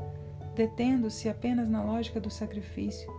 detendo-se 0.54 1.26
apenas 1.26 1.70
na 1.70 1.82
lógica 1.82 2.20
do 2.20 2.28
sacrifício, 2.28 3.10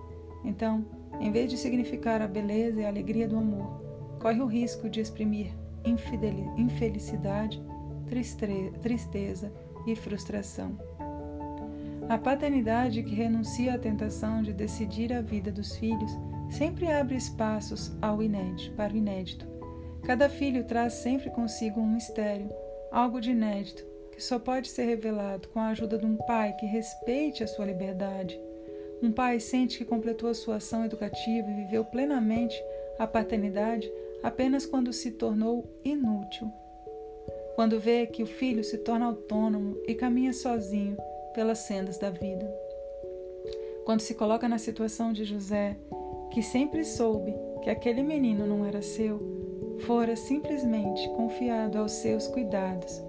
então, 0.45 0.86
em 1.20 1.32
vez 1.32 1.49
de 1.49 1.58
significar 1.58 2.22
a 2.22 2.28
beleza 2.28 2.82
e 2.82 2.86
a 2.86 2.88
alegria 2.88 3.28
do 3.28 3.36
amor, 3.36 3.82
corre 4.20 4.39
o 4.41 4.45
risco 4.45 4.88
de 4.88 5.02
exprimir 5.02 5.52
infelicidade, 5.84 7.60
tristeza 8.80 9.52
e 9.88 9.95
frustração. 9.95 10.78
A 12.08 12.20
paternidade 12.20 13.02
que 13.02 13.16
renuncia 13.16 13.74
à 13.74 13.80
tentação 13.80 14.43
de 14.43 14.54
decidir 14.54 15.12
a 15.12 15.22
vida 15.22 15.52
dos 15.52 15.76
filhos 15.78 16.12
sempre 16.47 16.91
abre 16.91 17.16
espaços 17.16 17.91
ao 17.99 18.22
inédito, 18.22 18.76
para 18.76 18.93
o 18.93 18.97
inédito. 18.97 19.51
Cada 20.04 20.28
filho 20.30 20.64
traz 20.64 20.93
sempre 20.93 21.30
consigo 21.30 21.80
um 21.80 21.88
mistério, 21.88 22.49
algo 22.91 23.22
de 23.22 23.32
inédito, 23.32 23.86
que 24.12 24.22
só 24.22 24.39
pode 24.39 24.68
ser 24.68 24.84
revelado 24.84 25.47
com 25.49 25.60
a 25.60 25.70
ajuda 25.70 25.97
de 25.97 26.06
um 26.06 26.18
pai 26.18 26.54
que 26.54 26.66
respeite 26.66 27.43
a 27.43 27.47
sua 27.47 27.66
liberdade. 27.66 28.39
Um 29.02 29.12
pai 29.12 29.39
sente 29.39 29.78
que 29.78 29.86
completou 29.86 30.30
a 30.30 30.34
sua 30.34 30.56
ação 30.58 30.86
educativa 30.86 31.49
e 31.49 31.66
viveu 31.66 31.86
plenamente 31.86 32.56
a 32.99 33.08
paternidade 33.08 33.91
apenas 34.24 34.66
quando 34.66 34.91
se 34.91 35.12
tornou 35.12 35.66
inútil. 35.84 36.52
Quando 37.56 37.80
vê 37.80 38.06
que 38.08 38.24
o 38.24 38.28
filho 38.28 38.64
se 38.64 38.80
torna 38.80 39.06
autônomo 39.06 39.78
e 39.88 39.93
caminha 39.93 40.34
sozinho 40.34 40.97
pelas 41.34 41.60
sendas 41.60 41.97
da 41.97 42.10
vida. 42.10 42.52
Quando 43.86 44.02
se 44.02 44.14
coloca 44.16 44.47
na 44.47 44.58
situação 44.58 45.12
de 45.14 45.26
José, 45.26 45.76
que 46.32 46.41
sempre 46.41 46.84
soube 46.84 47.34
que 47.64 47.70
aquele 47.70 48.04
menino 48.04 48.45
não 48.45 48.66
era 48.66 48.82
seu, 48.82 49.20
fora 49.86 50.16
simplesmente 50.16 51.08
confiado 51.10 51.78
aos 51.78 51.92
seus 51.92 52.28
cuidados. 52.28 53.02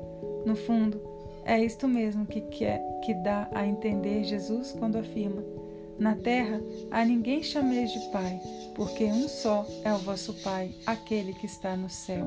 No 0.45 0.57
fundo, 0.57 1.01
é 1.45 1.63
isto 1.63 1.89
mesmo 1.89 2.27
que 2.27 2.41
quer 2.41 2.81
que 3.05 3.15
dá 3.15 3.49
a 3.53 3.67
entender 3.67 4.25
Jesus 4.25 4.73
quando 4.79 4.97
afirma: 4.97 5.43
na 5.99 6.15
terra 6.15 6.61
a 6.91 7.05
ninguém 7.05 7.43
chameis 7.43 7.93
de 7.93 8.01
Pai, 8.11 8.41
porque 8.75 9.05
um 9.05 9.29
só 9.29 9.67
é 9.85 9.93
o 9.93 9.99
vosso 9.99 10.35
Pai, 10.43 10.71
aquele 10.87 11.33
que 11.35 11.47
está 11.47 11.77
no 11.77 11.89
céu. 11.89 12.27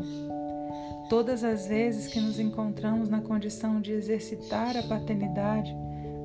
Todas 1.10 1.44
as 1.44 1.68
vezes 1.68 2.08
que 2.08 2.20
nos 2.20 2.40
encontramos 2.40 3.10
na 3.10 3.22
condição 3.22 3.80
de 3.80 3.92
exercitar 3.92 4.76
a 4.76 4.84
paternidade, 4.84 5.76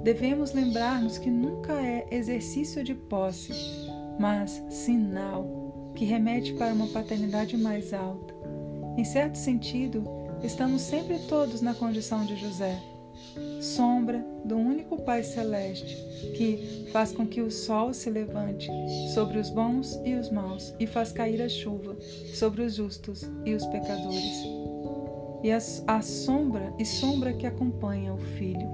devemos 0.03 0.53
lembrar-nos 0.53 1.18
que 1.18 1.31
nunca 1.31 1.75
é 1.75 2.07
exercício 2.11 2.83
de 2.83 2.95
posse, 2.95 3.53
mas 4.18 4.62
sinal 4.71 5.59
que 6.01 6.07
remete 6.07 6.55
para 6.55 6.72
uma 6.72 6.86
paternidade 6.86 7.59
mais 7.59 7.92
alta. 7.92 8.34
Em 8.96 9.05
certo 9.05 9.34
sentido, 9.34 10.03
estamos 10.42 10.80
sempre 10.80 11.18
todos 11.28 11.61
na 11.61 11.74
condição 11.74 12.24
de 12.24 12.36
José 12.36 12.80
sombra 13.61 14.24
do 14.42 14.57
único 14.57 15.03
Pai 15.03 15.22
Celeste, 15.22 15.94
que 16.38 16.88
faz 16.90 17.12
com 17.12 17.26
que 17.26 17.42
o 17.42 17.51
sol 17.51 17.92
se 17.92 18.09
levante 18.09 18.66
sobre 19.12 19.38
os 19.38 19.51
bons 19.51 20.01
e 20.03 20.14
os 20.14 20.30
maus 20.30 20.74
e 20.80 20.86
faz 20.86 21.12
cair 21.12 21.42
a 21.42 21.51
chuva 21.51 21.94
sobre 22.32 22.62
os 22.62 22.76
justos 22.76 23.30
e 23.44 23.55
os 23.55 23.66
pecadores. 23.66 24.42
e 25.44 25.53
a, 25.53 25.59
a 25.86 26.01
sombra 26.01 26.72
e 26.78 26.84
sombra 26.86 27.34
que 27.34 27.46
acompanha 27.46 28.14
o 28.14 28.18
filho. 28.18 28.70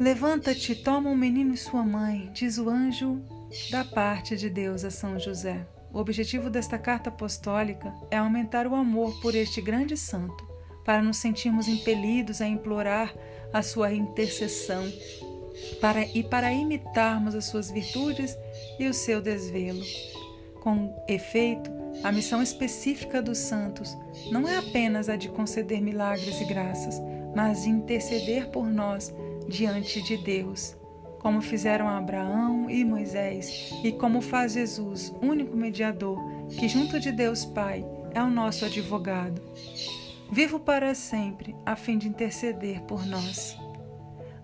Levanta-te, 0.00 0.74
toma 0.74 1.10
o 1.10 1.16
menino 1.16 1.54
e 1.54 1.56
sua 1.56 1.84
mãe, 1.84 2.28
diz 2.32 2.58
o 2.58 2.68
anjo 2.68 3.22
da 3.70 3.84
parte 3.84 4.36
de 4.36 4.50
Deus 4.50 4.84
a 4.84 4.90
São 4.90 5.18
José. 5.18 5.66
O 5.92 5.98
objetivo 5.98 6.50
desta 6.50 6.78
carta 6.78 7.08
apostólica 7.08 7.94
é 8.10 8.16
aumentar 8.16 8.66
o 8.66 8.74
amor 8.74 9.18
por 9.20 9.34
este 9.34 9.60
grande 9.60 9.96
santo, 9.96 10.46
para 10.84 11.02
nos 11.02 11.16
sentirmos 11.16 11.66
impelidos 11.68 12.40
a 12.40 12.46
implorar 12.46 13.14
a 13.52 13.62
sua 13.62 13.92
intercessão 13.92 14.84
para, 15.80 16.02
e 16.02 16.22
para 16.22 16.52
imitarmos 16.52 17.34
as 17.34 17.46
suas 17.46 17.70
virtudes 17.70 18.36
e 18.78 18.86
o 18.86 18.94
seu 18.94 19.20
desvelo. 19.20 19.84
Com 20.60 20.94
efeito, 21.08 21.70
a 22.04 22.12
missão 22.12 22.42
específica 22.42 23.20
dos 23.22 23.38
santos 23.38 23.96
não 24.30 24.46
é 24.46 24.58
apenas 24.58 25.08
a 25.08 25.16
de 25.16 25.28
conceder 25.28 25.80
milagres 25.80 26.40
e 26.40 26.44
graças, 26.44 27.00
mas 27.34 27.62
de 27.62 27.70
interceder 27.70 28.50
por 28.50 28.66
nós 28.66 29.12
diante 29.48 30.02
de 30.02 30.16
Deus, 30.18 30.76
como 31.20 31.40
fizeram 31.40 31.88
Abraão 31.88 32.70
e 32.70 32.84
Moisés, 32.84 33.72
e 33.82 33.92
como 33.92 34.20
faz 34.20 34.52
Jesus, 34.52 35.12
único 35.20 35.56
mediador, 35.56 36.18
que 36.58 36.68
junto 36.68 36.98
de 37.00 37.12
Deus 37.12 37.44
Pai 37.44 37.84
é 38.14 38.22
o 38.22 38.30
nosso 38.30 38.64
advogado. 38.64 39.42
Vivo 40.30 40.60
para 40.60 40.94
sempre, 40.94 41.54
a 41.64 41.74
fim 41.74 41.98
de 41.98 42.08
interceder 42.08 42.82
por 42.82 43.04
nós. 43.06 43.56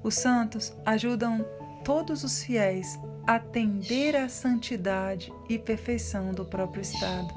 Os 0.02 0.14
santos 0.14 0.72
ajudam 0.84 1.44
todos 1.84 2.24
os 2.24 2.42
fiéis 2.42 2.98
a 3.26 3.38
tender 3.38 4.16
à 4.16 4.28
santidade 4.28 5.32
e 5.48 5.58
perfeição 5.58 6.32
do 6.32 6.44
próprio 6.44 6.82
estado. 6.82 7.32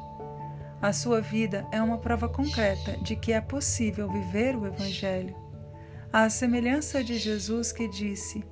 A 0.82 0.94
sua 0.94 1.22
vida 1.22 1.66
é 1.72 1.82
uma 1.82 1.98
prova 1.98 2.30
concreta 2.30 2.98
de 3.02 3.16
que 3.16 3.34
é 3.34 3.42
possível 3.42 4.10
viver 4.10 4.56
o 4.56 4.68
Evangelho. 4.68 5.36
À 6.12 6.30
semelhança 6.30 7.04
de 7.04 7.18
Jesus 7.18 7.72
que 7.72 7.88
disse: 7.88 8.44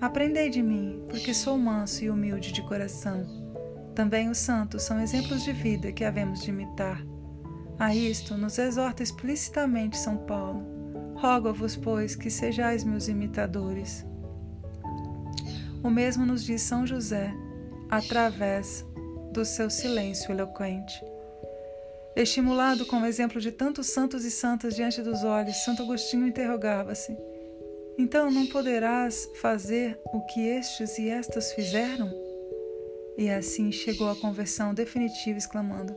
Aprendei 0.00 0.48
de 0.48 0.62
mim, 0.62 1.04
porque 1.10 1.34
sou 1.34 1.58
manso 1.58 2.02
e 2.02 2.10
humilde 2.10 2.52
de 2.52 2.62
coração. 2.62 3.26
Também 3.94 4.30
os 4.30 4.38
santos 4.38 4.82
são 4.82 4.98
exemplos 4.98 5.44
de 5.44 5.52
vida 5.52 5.92
que 5.92 6.04
havemos 6.04 6.42
de 6.42 6.48
imitar. 6.48 7.04
A 7.78 7.94
isto 7.94 8.34
nos 8.34 8.58
exorta 8.58 9.02
explicitamente 9.02 9.98
São 9.98 10.16
Paulo. 10.16 10.64
Rogo-vos, 11.16 11.76
pois, 11.76 12.16
que 12.16 12.30
sejais 12.30 12.82
meus 12.82 13.08
imitadores. 13.08 14.06
O 15.82 15.90
mesmo 15.90 16.24
nos 16.24 16.44
diz 16.44 16.62
São 16.62 16.86
José, 16.86 17.34
através 17.90 18.86
do 19.32 19.44
seu 19.44 19.68
silêncio 19.68 20.32
eloquente. 20.32 20.94
Estimulado 22.16 22.86
com 22.86 23.02
o 23.02 23.06
exemplo 23.06 23.38
de 23.38 23.52
tantos 23.52 23.88
santos 23.88 24.24
e 24.24 24.30
santas 24.30 24.74
diante 24.74 25.02
dos 25.02 25.24
olhos, 25.24 25.56
Santo 25.56 25.82
Agostinho 25.82 26.26
interrogava-se: 26.26 27.16
Então 27.98 28.30
não 28.30 28.46
poderás 28.46 29.28
fazer 29.40 29.98
o 30.12 30.20
que 30.26 30.46
estes 30.46 30.98
e 30.98 31.08
estas 31.08 31.52
fizeram? 31.52 32.10
E 33.18 33.28
assim 33.28 33.70
chegou 33.70 34.08
à 34.08 34.16
conversão 34.16 34.72
definitiva, 34.72 35.38
exclamando: 35.38 35.94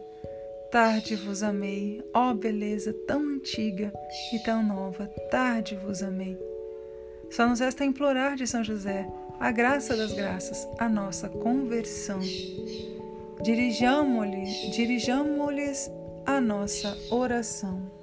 Tarde 0.71 1.15
vos 1.15 1.43
amei, 1.43 2.03
ó 2.13 2.33
beleza 2.33 2.93
tão 3.07 3.21
antiga 3.21 3.93
e 4.33 4.39
tão 4.39 4.63
nova, 4.63 5.07
tarde 5.29 5.75
vos 5.75 6.03
amei. 6.03 6.37
Só 7.29 7.47
nos 7.47 7.59
resta 7.59 7.85
implorar 7.85 8.35
de 8.35 8.45
São 8.45 8.63
José 8.63 9.07
a 9.39 9.51
graça 9.51 9.95
das 9.95 10.13
graças, 10.13 10.67
a 10.77 10.87
nossa 10.87 11.29
conversão. 11.29 12.19
Dirijamo-lhes 13.41 14.71
dirijamo 14.71 15.47
a 16.25 16.39
nossa 16.39 16.97
oração. 17.11 18.02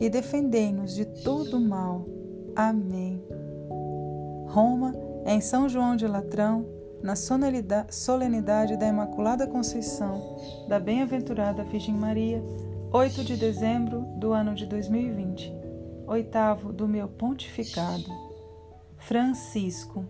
e 0.00 0.08
defendei-nos 0.08 0.94
de 0.94 1.04
todo 1.04 1.60
mal. 1.60 2.06
Amém. 2.54 3.22
Roma, 4.46 4.94
em 5.26 5.40
São 5.40 5.68
João 5.68 5.94
de 5.94 6.06
Latrão, 6.06 6.66
na 7.02 7.14
solenidade 7.14 8.76
da 8.76 8.88
Imaculada 8.88 9.46
Conceição 9.46 10.36
da 10.68 10.80
Bem-aventurada 10.80 11.62
Virgem 11.62 11.94
Maria, 11.94 12.42
8 12.92 13.22
de 13.22 13.36
dezembro 13.36 14.00
do 14.16 14.32
ano 14.32 14.54
de 14.54 14.66
2020, 14.66 15.54
oitavo 16.06 16.72
do 16.72 16.88
meu 16.88 17.06
pontificado. 17.08 18.10
Francisco. 18.96 20.04